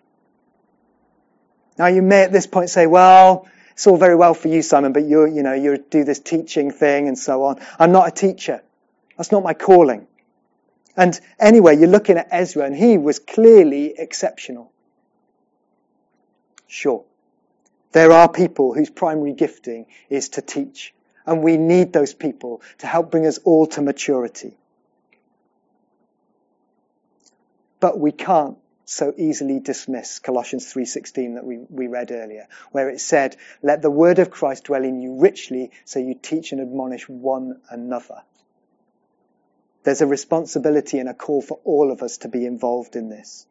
Now 1.78 1.86
you 1.86 2.02
may 2.02 2.22
at 2.22 2.32
this 2.32 2.46
point 2.46 2.70
say, 2.70 2.86
well, 2.86 3.46
it's 3.72 3.86
all 3.86 3.96
very 3.96 4.16
well 4.16 4.34
for 4.34 4.48
you, 4.48 4.62
Simon, 4.62 4.92
but 4.92 5.04
you 5.04 5.26
you 5.26 5.42
know, 5.42 5.52
you 5.52 5.78
do 5.78 6.04
this 6.04 6.18
teaching 6.18 6.70
thing 6.70 7.08
and 7.08 7.18
so 7.18 7.44
on. 7.44 7.60
I'm 7.78 7.92
not 7.92 8.08
a 8.08 8.10
teacher. 8.10 8.62
That's 9.16 9.30
not 9.32 9.42
my 9.42 9.54
calling. 9.54 10.06
And 10.96 11.18
anyway, 11.38 11.76
you're 11.76 11.88
looking 11.88 12.16
at 12.16 12.28
Ezra 12.32 12.64
and 12.64 12.74
he 12.74 12.98
was 12.98 13.20
clearly 13.20 13.94
exceptional. 13.96 14.72
Sure. 16.66 17.04
There 17.92 18.10
are 18.10 18.28
people 18.28 18.74
whose 18.74 18.90
primary 18.90 19.32
gifting 19.32 19.86
is 20.10 20.30
to 20.30 20.42
teach. 20.42 20.92
And 21.28 21.42
we 21.42 21.58
need 21.58 21.92
those 21.92 22.14
people 22.14 22.62
to 22.78 22.86
help 22.86 23.10
bring 23.10 23.26
us 23.26 23.36
all 23.44 23.66
to 23.66 23.82
maturity. 23.82 24.56
But 27.80 28.00
we 28.00 28.12
can't 28.12 28.56
so 28.86 29.12
easily 29.14 29.60
dismiss 29.60 30.20
Colossians 30.20 30.72
3:16 30.72 31.34
that 31.34 31.44
we, 31.44 31.58
we 31.68 31.86
read 31.86 32.12
earlier, 32.12 32.48
where 32.72 32.88
it 32.88 32.98
said, 32.98 33.36
"Let 33.62 33.82
the 33.82 33.90
word 33.90 34.18
of 34.18 34.30
Christ 34.30 34.64
dwell 34.64 34.82
in 34.82 35.02
you 35.02 35.16
richly, 35.16 35.70
so 35.84 35.98
you 35.98 36.14
teach 36.14 36.52
and 36.52 36.62
admonish 36.62 37.06
one 37.10 37.60
another." 37.68 38.22
There's 39.82 40.00
a 40.00 40.06
responsibility 40.06 40.98
and 40.98 41.10
a 41.10 41.14
call 41.14 41.42
for 41.42 41.58
all 41.64 41.92
of 41.92 42.02
us 42.02 42.16
to 42.18 42.28
be 42.28 42.46
involved 42.46 42.96
in 42.96 43.10
this. 43.10 43.46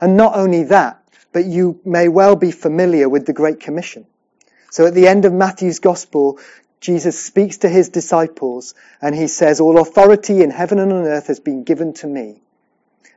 And 0.00 0.16
not 0.16 0.36
only 0.38 0.62
that, 0.64 1.02
but 1.32 1.44
you 1.44 1.80
may 1.84 2.08
well 2.08 2.34
be 2.34 2.50
familiar 2.50 3.10
with 3.10 3.26
the 3.26 3.34
Great 3.34 3.60
Commission. 3.60 4.06
So 4.70 4.86
at 4.86 4.94
the 4.94 5.08
end 5.08 5.24
of 5.24 5.32
Matthew's 5.32 5.78
Gospel, 5.78 6.38
Jesus 6.80 7.18
speaks 7.18 7.58
to 7.58 7.68
his 7.68 7.88
disciples 7.88 8.74
and 9.00 9.14
he 9.14 9.26
says, 9.26 9.60
All 9.60 9.80
authority 9.80 10.42
in 10.42 10.50
heaven 10.50 10.78
and 10.78 10.92
on 10.92 11.04
earth 11.04 11.26
has 11.26 11.40
been 11.40 11.64
given 11.64 11.94
to 11.94 12.06
me. 12.06 12.40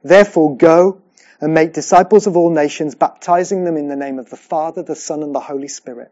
Therefore 0.04 0.58
go 0.58 1.02
and 1.40 1.54
make 1.54 1.74
disciples 1.74 2.28
of 2.28 2.38
all 2.38 2.52
nations, 2.52 2.96
baptizing 2.96 3.64
them 3.64 3.78
in 3.78 3.88
the 3.88 3.96
name 3.96 4.20
of 4.20 4.30
the 4.30 4.38
Father, 4.38 4.84
the 4.84 4.96
Son, 4.96 5.24
and 5.24 5.34
the 5.34 5.40
Holy 5.40 5.68
Spirit, 5.68 6.12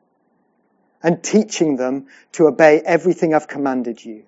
and 1.02 1.24
teaching 1.24 1.76
them 1.76 2.08
to 2.34 2.48
obey 2.48 2.82
everything 2.82 3.34
I've 3.34 3.48
commanded 3.48 4.04
you. 4.04 4.24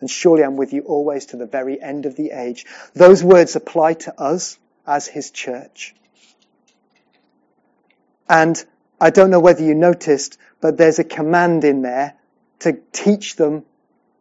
And 0.00 0.10
surely 0.10 0.42
I'm 0.42 0.56
with 0.56 0.72
you 0.72 0.82
always 0.82 1.26
to 1.26 1.36
the 1.36 1.46
very 1.46 1.80
end 1.80 2.06
of 2.06 2.16
the 2.16 2.32
age. 2.32 2.66
Those 2.92 3.22
words 3.22 3.54
apply 3.54 3.94
to 3.94 4.20
us 4.20 4.58
as 4.84 5.06
his 5.06 5.30
church. 5.30 5.94
And 8.28 8.64
I 9.02 9.10
don't 9.10 9.30
know 9.30 9.40
whether 9.40 9.64
you 9.64 9.74
noticed, 9.74 10.38
but 10.60 10.76
there's 10.76 11.00
a 11.00 11.04
command 11.04 11.64
in 11.64 11.82
there 11.82 12.14
to 12.60 12.78
teach 12.92 13.34
them 13.34 13.64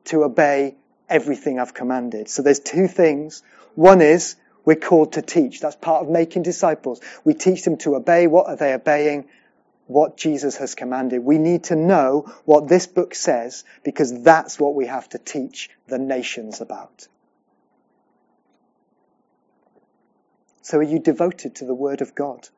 to 0.06 0.24
obey 0.24 0.74
everything 1.08 1.60
I've 1.60 1.76
commanded. 1.76 2.30
So 2.30 2.42
there's 2.42 2.60
two 2.60 2.88
things. 2.88 3.44
One 3.76 4.02
is 4.02 4.38
we're 4.66 4.76
called 4.76 5.14
to 5.14 5.22
teach. 5.22 5.60
That's 5.60 5.76
part 5.76 6.02
of 6.02 6.10
making 6.10 6.42
disciples. 6.42 7.00
We 7.24 7.36
teach 7.36 7.64
them 7.64 7.78
to 7.78 7.96
obey. 7.96 8.26
What 8.26 8.48
are 8.48 8.56
they 8.56 8.74
obeying? 8.74 9.30
What 9.86 10.18
Jesus 10.18 10.58
has 10.58 10.74
commanded. 10.74 11.24
We 11.24 11.38
need 11.38 11.66
to 11.66 11.76
know 11.76 12.34
what 12.46 12.68
this 12.68 12.88
book 12.88 13.14
says 13.14 13.64
because 13.84 14.24
that's 14.24 14.60
what 14.60 14.74
we 14.74 14.88
have 14.88 15.08
to 15.10 15.20
teach 15.20 15.70
the 15.86 16.00
nations 16.00 16.60
about. 16.60 17.08
So 20.64 20.80
are 20.80 20.84
you 20.84 20.98
devoted 20.98 21.54
to 21.58 21.66
the 21.66 21.76
Word 21.76 22.02
of 22.02 22.16
God? 22.16 22.50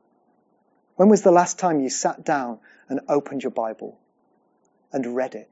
When 1.03 1.09
was 1.09 1.21
the 1.21 1.31
last 1.31 1.59
time 1.59 1.81
you 1.81 1.89
sat 1.89 2.23
down 2.23 2.59
and 2.87 3.01
opened 3.09 3.43
your 3.43 3.51
Bible 3.51 3.99
and 4.93 5.05
read 5.13 5.35
it? 5.35 5.49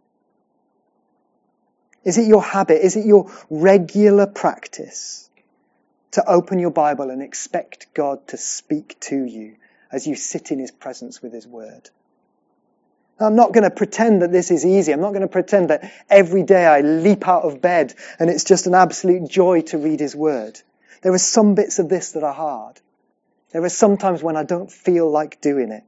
Is 2.05 2.17
it 2.17 2.25
your 2.25 2.41
habit? 2.41 2.85
Is 2.85 2.95
it 2.95 3.05
your 3.05 3.29
regular 3.49 4.27
practice? 4.27 5.29
to 6.11 6.23
open 6.25 6.57
your 6.57 6.71
Bible 6.71 7.09
and 7.09 7.21
expect 7.21 7.93
God 7.93 8.25
to 8.27 8.37
speak 8.37 8.97
to 9.01 9.25
you 9.25 9.57
as 9.91 10.07
you 10.07 10.15
sit 10.15 10.51
in 10.51 10.59
His 10.59 10.71
presence 10.71 11.21
with 11.21 11.33
His 11.33 11.45
Word. 11.45 11.89
I'm 13.19 13.35
not 13.35 13.51
going 13.51 13.65
to 13.65 13.71
pretend 13.71 14.21
that 14.21 14.31
this 14.31 14.51
is 14.51 14.65
easy. 14.65 14.93
I'm 14.93 15.01
not 15.01 15.11
going 15.11 15.21
to 15.21 15.27
pretend 15.27 15.69
that 15.69 15.91
every 16.09 16.43
day 16.43 16.65
I 16.65 16.79
leap 16.79 17.27
out 17.27 17.43
of 17.43 17.61
bed 17.61 17.93
and 18.19 18.29
it's 18.29 18.45
just 18.45 18.67
an 18.67 18.73
absolute 18.73 19.29
joy 19.29 19.63
to 19.63 19.77
read 19.77 19.99
His 19.99 20.15
Word. 20.15 20.61
There 21.01 21.11
are 21.11 21.17
some 21.17 21.55
bits 21.55 21.77
of 21.79 21.89
this 21.89 22.13
that 22.13 22.23
are 22.23 22.33
hard. 22.33 22.79
There 23.51 23.63
are 23.63 23.69
some 23.69 23.97
times 23.97 24.23
when 24.23 24.37
I 24.37 24.43
don't 24.43 24.71
feel 24.71 25.09
like 25.09 25.41
doing 25.41 25.71
it. 25.71 25.83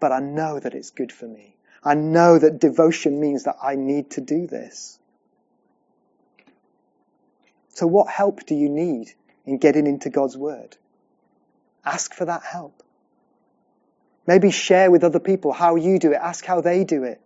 But 0.00 0.12
I 0.12 0.20
know 0.20 0.60
that 0.60 0.74
it's 0.74 0.90
good 0.90 1.12
for 1.12 1.26
me. 1.26 1.56
I 1.82 1.94
know 1.94 2.38
that 2.38 2.60
devotion 2.60 3.20
means 3.20 3.44
that 3.44 3.56
I 3.62 3.74
need 3.76 4.10
to 4.12 4.20
do 4.20 4.46
this. 4.46 4.98
So 7.70 7.86
what 7.86 8.08
help 8.08 8.44
do 8.46 8.54
you 8.54 8.68
need 8.68 9.12
in 9.46 9.58
getting 9.58 9.86
into 9.86 10.10
God's 10.10 10.36
Word? 10.36 10.76
Ask 11.84 12.12
for 12.12 12.24
that 12.24 12.42
help. 12.42 12.82
Maybe 14.26 14.50
share 14.50 14.90
with 14.90 15.04
other 15.04 15.20
people 15.20 15.52
how 15.52 15.76
you 15.76 15.98
do 15.98 16.12
it. 16.12 16.18
Ask 16.20 16.44
how 16.44 16.60
they 16.60 16.84
do 16.84 17.04
it. 17.04 17.20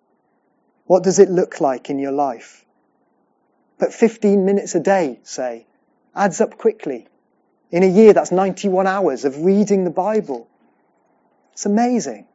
What 0.87 1.03
does 1.03 1.19
it 1.19 1.31
look 1.31 1.61
like 1.61 1.91
in 1.91 1.99
your 1.99 2.12
life? 2.12 2.65
But 3.79 3.93
15 3.93 4.45
minutes 4.45 4.75
a 4.75 4.81
day, 4.81 5.19
say, 5.25 5.67
adds 6.15 6.41
up 6.41 6.59
quickly. 6.59 7.09
In 7.73 7.83
a 7.83 7.87
year, 7.87 8.13
that's 8.13 8.31
91 8.31 8.87
hours 8.87 9.25
of 9.25 9.45
reading 9.45 9.85
the 9.85 9.91
Bible. 9.91 10.47
It's 11.55 11.65
amazing. 11.65 12.27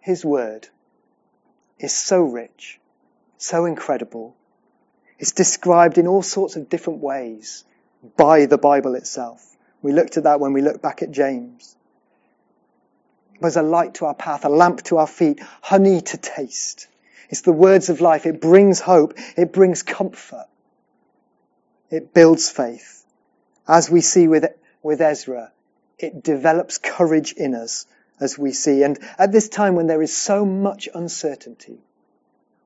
His 0.00 0.24
word 0.24 0.68
is 1.78 1.92
so 1.92 2.22
rich, 2.22 2.80
so 3.36 3.66
incredible. 3.66 4.34
It's 5.18 5.32
described 5.32 5.98
in 5.98 6.08
all 6.08 6.22
sorts 6.22 6.56
of 6.56 6.68
different 6.70 7.00
ways 7.00 7.64
by 8.16 8.46
the 8.46 8.58
Bible 8.58 8.94
itself. 8.94 9.46
We 9.82 9.92
looked 9.92 10.16
at 10.16 10.24
that 10.24 10.40
when 10.40 10.54
we 10.54 10.62
looked 10.62 10.82
back 10.82 11.02
at 11.02 11.10
James. 11.10 11.76
There's 13.40 13.56
a 13.56 13.62
light 13.62 13.94
to 13.94 14.06
our 14.06 14.14
path, 14.14 14.44
a 14.44 14.48
lamp 14.48 14.82
to 14.84 14.96
our 14.96 15.06
feet, 15.06 15.40
honey 15.60 16.00
to 16.00 16.16
taste. 16.16 16.88
It's 17.32 17.40
the 17.40 17.50
words 17.50 17.88
of 17.88 18.02
life. 18.02 18.26
It 18.26 18.42
brings 18.42 18.78
hope. 18.78 19.14
It 19.38 19.54
brings 19.54 19.82
comfort. 19.82 20.48
It 21.90 22.12
builds 22.12 22.50
faith. 22.50 23.06
As 23.66 23.90
we 23.90 24.02
see 24.02 24.28
with 24.28 24.44
with 24.82 25.00
Ezra, 25.00 25.50
it 25.98 26.22
develops 26.22 26.76
courage 26.76 27.32
in 27.32 27.54
us 27.54 27.86
as 28.20 28.38
we 28.38 28.52
see. 28.52 28.82
And 28.82 28.98
at 29.18 29.32
this 29.32 29.48
time 29.48 29.76
when 29.76 29.86
there 29.86 30.02
is 30.02 30.14
so 30.14 30.44
much 30.44 30.90
uncertainty, 30.94 31.78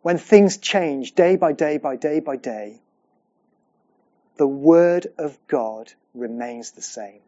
when 0.02 0.18
things 0.18 0.56
change 0.56 1.14
day 1.14 1.36
by 1.36 1.52
day 1.52 1.78
by 1.78 1.94
day 1.94 2.18
by 2.18 2.34
day, 2.36 2.80
the 4.36 4.48
Word 4.48 5.06
of 5.16 5.38
God 5.46 5.92
remains 6.12 6.72
the 6.72 6.82
same. 6.82 7.20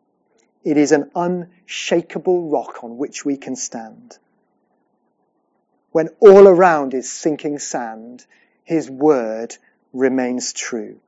It 0.64 0.77
is 0.77 0.90
an 0.90 1.12
unshakable 1.14 2.48
rock 2.51 2.83
on 2.83 2.98
which 2.98 3.24
we 3.24 3.37
can 3.37 3.55
stand. 3.55 4.18
When 5.92 6.09
all 6.20 6.46
around 6.46 6.94
is 6.94 7.11
sinking 7.11 7.59
sand, 7.59 8.24
His 8.64 8.90
Word 8.90 9.57
remains 9.92 10.53
true. 10.53 11.01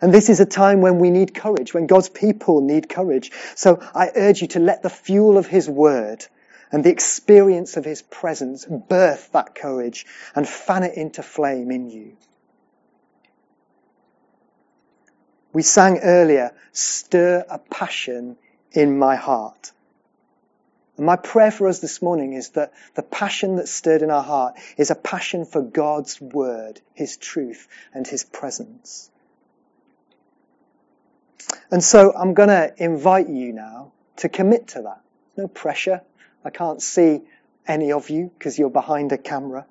And 0.00 0.12
this 0.12 0.28
is 0.28 0.40
a 0.40 0.46
time 0.46 0.80
when 0.80 0.98
we 0.98 1.10
need 1.10 1.34
courage, 1.34 1.74
when 1.74 1.86
God's 1.86 2.08
people 2.08 2.60
need 2.60 2.88
courage. 2.88 3.30
So 3.54 3.80
I 3.94 4.10
urge 4.14 4.42
you 4.42 4.48
to 4.48 4.60
let 4.60 4.82
the 4.82 4.90
fuel 4.90 5.38
of 5.38 5.46
His 5.46 5.68
Word 5.68 6.24
and 6.72 6.82
the 6.82 6.90
experience 6.90 7.76
of 7.76 7.84
His 7.84 8.02
presence 8.02 8.64
birth 8.64 9.30
that 9.32 9.54
courage 9.54 10.06
and 10.34 10.48
fan 10.48 10.82
it 10.82 10.96
into 10.96 11.22
flame 11.22 11.70
in 11.70 11.90
you. 11.90 12.16
We 15.52 15.62
sang 15.62 16.00
earlier, 16.00 16.52
stir 16.72 17.44
a 17.48 17.58
passion 17.58 18.36
in 18.72 18.98
my 18.98 19.14
heart. 19.14 19.70
And 20.96 21.06
my 21.06 21.16
prayer 21.16 21.50
for 21.50 21.68
us 21.68 21.80
this 21.80 22.00
morning 22.00 22.34
is 22.34 22.50
that 22.50 22.72
the 22.94 23.02
passion 23.02 23.56
that's 23.56 23.70
stirred 23.70 24.02
in 24.02 24.10
our 24.10 24.22
heart 24.22 24.54
is 24.76 24.90
a 24.90 24.94
passion 24.94 25.44
for 25.44 25.60
God's 25.60 26.20
word, 26.20 26.80
His 26.94 27.16
truth, 27.16 27.66
and 27.92 28.06
His 28.06 28.24
presence. 28.24 29.10
And 31.70 31.82
so 31.82 32.12
I'm 32.14 32.34
going 32.34 32.48
to 32.48 32.72
invite 32.76 33.28
you 33.28 33.52
now 33.52 33.92
to 34.16 34.28
commit 34.28 34.68
to 34.68 34.82
that. 34.82 35.00
No 35.36 35.48
pressure. 35.48 36.02
I 36.44 36.50
can't 36.50 36.80
see 36.80 37.22
any 37.66 37.92
of 37.92 38.10
you 38.10 38.30
because 38.38 38.58
you're 38.58 38.70
behind 38.70 39.10
a 39.12 39.18
camera. 39.18 39.66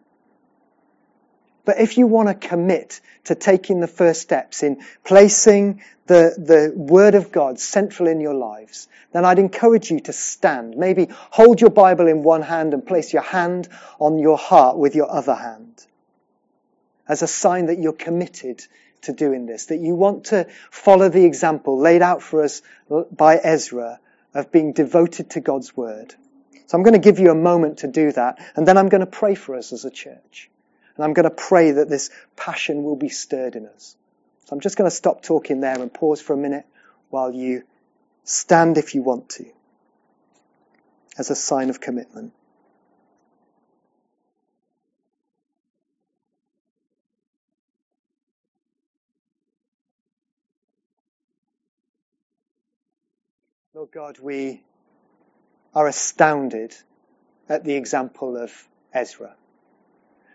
But 1.65 1.79
if 1.79 1.97
you 1.97 2.07
want 2.07 2.27
to 2.29 2.47
commit 2.47 2.99
to 3.25 3.35
taking 3.35 3.79
the 3.79 3.87
first 3.87 4.21
steps 4.21 4.63
in 4.63 4.83
placing 5.03 5.81
the, 6.07 6.35
the 6.37 6.73
Word 6.75 7.15
of 7.15 7.31
God 7.31 7.59
central 7.59 8.09
in 8.09 8.19
your 8.19 8.33
lives, 8.33 8.87
then 9.13 9.23
I'd 9.23 9.39
encourage 9.39 9.89
you 9.89 10.01
to 10.01 10.13
stand. 10.13 10.75
Maybe 10.75 11.07
hold 11.09 11.61
your 11.61 11.69
Bible 11.69 12.07
in 12.07 12.23
one 12.23 12.41
hand 12.41 12.73
and 12.73 12.85
place 12.85 13.13
your 13.13 13.21
hand 13.21 13.69
on 13.99 14.19
your 14.19 14.37
heart 14.37 14.77
with 14.77 14.95
your 14.95 15.09
other 15.09 15.35
hand 15.35 15.85
as 17.07 17.21
a 17.21 17.27
sign 17.27 17.67
that 17.67 17.79
you're 17.79 17.93
committed 17.93 18.63
to 19.01 19.13
doing 19.13 19.45
this, 19.45 19.65
that 19.67 19.79
you 19.79 19.95
want 19.95 20.25
to 20.25 20.47
follow 20.71 21.09
the 21.09 21.25
example 21.25 21.77
laid 21.77 22.01
out 22.01 22.21
for 22.21 22.43
us 22.43 22.61
by 23.11 23.37
Ezra 23.37 23.99
of 24.33 24.51
being 24.51 24.73
devoted 24.73 25.29
to 25.31 25.41
God's 25.41 25.75
Word. 25.75 26.15
So 26.67 26.77
I'm 26.77 26.83
going 26.83 26.93
to 26.93 26.99
give 26.99 27.19
you 27.19 27.29
a 27.29 27.35
moment 27.35 27.79
to 27.79 27.87
do 27.87 28.11
that, 28.13 28.39
and 28.55 28.67
then 28.67 28.77
I'm 28.77 28.89
going 28.89 29.01
to 29.01 29.05
pray 29.05 29.35
for 29.35 29.55
us 29.55 29.73
as 29.73 29.85
a 29.85 29.91
church. 29.91 30.49
And 30.95 31.03
I'm 31.03 31.13
going 31.13 31.23
to 31.23 31.35
pray 31.35 31.71
that 31.71 31.89
this 31.89 32.09
passion 32.35 32.83
will 32.83 32.95
be 32.95 33.09
stirred 33.09 33.55
in 33.55 33.65
us. 33.65 33.95
So 34.45 34.53
I'm 34.53 34.59
just 34.59 34.77
going 34.77 34.89
to 34.89 34.95
stop 34.95 35.23
talking 35.23 35.61
there 35.61 35.79
and 35.79 35.93
pause 35.93 36.21
for 36.21 36.33
a 36.33 36.37
minute 36.37 36.65
while 37.09 37.33
you 37.33 37.63
stand 38.23 38.77
if 38.77 38.93
you 38.95 39.01
want 39.01 39.29
to 39.29 39.45
as 41.17 41.29
a 41.29 41.35
sign 41.35 41.69
of 41.69 41.79
commitment. 41.79 42.33
Lord 53.73 53.91
God, 53.91 54.19
we 54.19 54.63
are 55.73 55.87
astounded 55.87 56.75
at 57.49 57.63
the 57.63 57.73
example 57.73 58.37
of 58.37 58.51
Ezra 58.93 59.35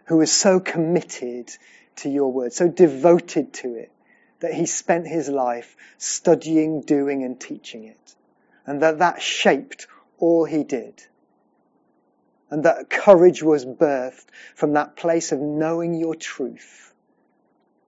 who 0.08 0.16
was 0.16 0.32
so 0.32 0.58
committed 0.58 1.50
to 1.96 2.08
your 2.08 2.32
word, 2.32 2.52
so 2.52 2.66
devoted 2.66 3.52
to 3.52 3.74
it, 3.74 3.92
that 4.40 4.54
he 4.54 4.64
spent 4.64 5.06
his 5.06 5.28
life 5.28 5.76
studying, 5.98 6.80
doing, 6.80 7.24
and 7.24 7.38
teaching 7.38 7.84
it. 7.84 8.14
And 8.64 8.82
that 8.82 9.00
that 9.00 9.20
shaped 9.20 9.86
all 10.18 10.46
he 10.46 10.64
did. 10.64 11.02
And 12.50 12.64
that 12.64 12.88
courage 12.88 13.42
was 13.42 13.66
birthed 13.66 14.24
from 14.54 14.72
that 14.72 14.96
place 14.96 15.32
of 15.32 15.40
knowing 15.40 15.94
your 15.94 16.14
truth 16.14 16.94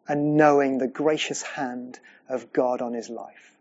and 0.06 0.36
knowing 0.36 0.76
the 0.76 0.88
gracious 0.88 1.40
hand 1.40 1.98
of 2.28 2.52
God 2.52 2.82
on 2.82 2.92
his 2.92 3.08
life. 3.08 3.56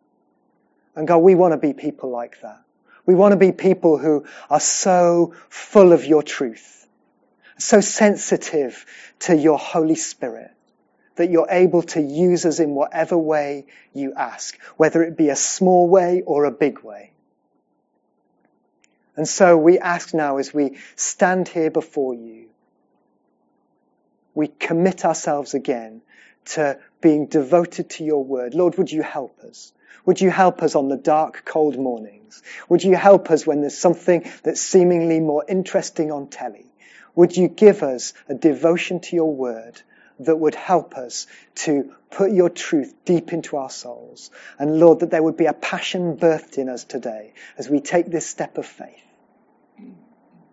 And 0.96 1.08
God, 1.08 1.20
we 1.20 1.36
want 1.36 1.54
to 1.54 1.58
be 1.58 1.72
people 1.72 2.10
like 2.10 2.42
that. 2.42 2.62
We 3.06 3.16
want 3.16 3.32
to 3.32 3.38
be 3.38 3.54
people 3.54 3.98
who 3.98 4.26
are 4.50 4.60
so 4.60 5.34
full 5.48 5.94
of 5.94 6.04
your 6.04 6.24
truth 6.24 6.80
so 7.60 7.82
sensitive 7.82 8.86
to 9.20 9.36
your 9.36 9.58
Holy 9.58 9.96
Spirit 9.96 10.52
that 11.16 11.30
you're 11.30 11.50
able 11.50 11.84
to 11.84 12.02
use 12.02 12.46
us 12.46 12.60
in 12.60 12.72
whatever 12.76 13.18
way 13.18 13.66
you 13.94 14.14
ask, 14.16 14.58
whether 14.78 15.04
it 15.04 15.18
be 15.18 15.30
a 15.30 15.36
small 15.36 15.88
way 15.90 16.24
or 16.26 16.46
a 16.46 16.52
big 16.52 16.80
way. 16.80 17.12
And 19.18 19.28
so 19.28 19.58
we 19.58 19.80
ask 19.80 20.14
now 20.14 20.38
as 20.38 20.54
we 20.54 20.78
stand 20.96 21.50
here 21.50 21.70
before 21.70 22.14
you, 22.14 22.48
we 24.34 24.48
commit 24.48 25.04
ourselves 25.04 25.54
again 25.54 26.02
to 26.46 26.80
being 27.02 27.26
devoted 27.26 27.90
to 27.90 28.06
your 28.06 28.24
word. 28.24 28.54
Lord, 28.54 28.78
would 28.78 28.90
you 28.90 29.02
help 29.02 29.40
us? 29.42 29.74
Would 30.06 30.22
you 30.22 30.32
help 30.32 30.64
us 30.64 30.76
on 30.76 30.88
the 30.88 30.96
dark, 30.96 31.44
cold 31.44 31.78
mornings? 31.78 32.42
Would 32.70 32.86
you 32.86 32.96
help 32.96 33.30
us 33.30 33.46
when 33.46 33.60
there's 33.60 33.78
something 33.78 34.32
that's 34.44 34.62
seemingly 34.62 35.20
more 35.20 35.44
interesting 35.50 36.14
on 36.14 36.28
telly? 36.28 36.69
Would 37.20 37.36
you 37.36 37.50
give 37.50 37.84
us 37.84 38.14
a 38.30 38.34
devotion 38.34 39.02
to 39.02 39.16
your 39.18 39.36
word 39.36 39.82
that 40.20 40.38
would 40.38 40.56
help 40.56 40.96
us 40.96 41.28
to 41.56 41.94
put 42.12 42.32
your 42.32 42.50
truth 42.50 42.96
deep 43.04 43.34
into 43.34 43.58
our 43.58 43.70
souls? 43.70 44.32
And 44.58 44.80
Lord, 44.80 45.02
that 45.02 45.12
there 45.12 45.22
would 45.22 45.36
be 45.36 45.48
a 45.48 45.52
passion 45.52 46.16
birthed 46.16 46.58
in 46.58 46.70
us 46.70 46.86
today 46.86 47.34
as 47.58 47.68
we 47.68 47.82
take 47.82 48.06
this 48.06 48.26
step 48.26 48.58
of 48.58 48.66
faith. 48.66 49.04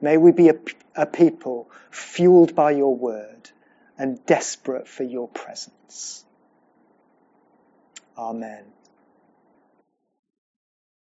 May 0.01 0.17
we 0.17 0.33
be 0.33 0.49
a, 0.49 0.57
a 0.97 1.07
people 1.07 1.71
fueled 1.93 2.57
by 2.57 2.73
your 2.73 2.97
word 2.97 3.49
and 3.97 4.27
desperate 4.27 4.89
for 4.89 5.05
your 5.05 5.29
presence. 5.29 6.25
Amen. 8.19 8.65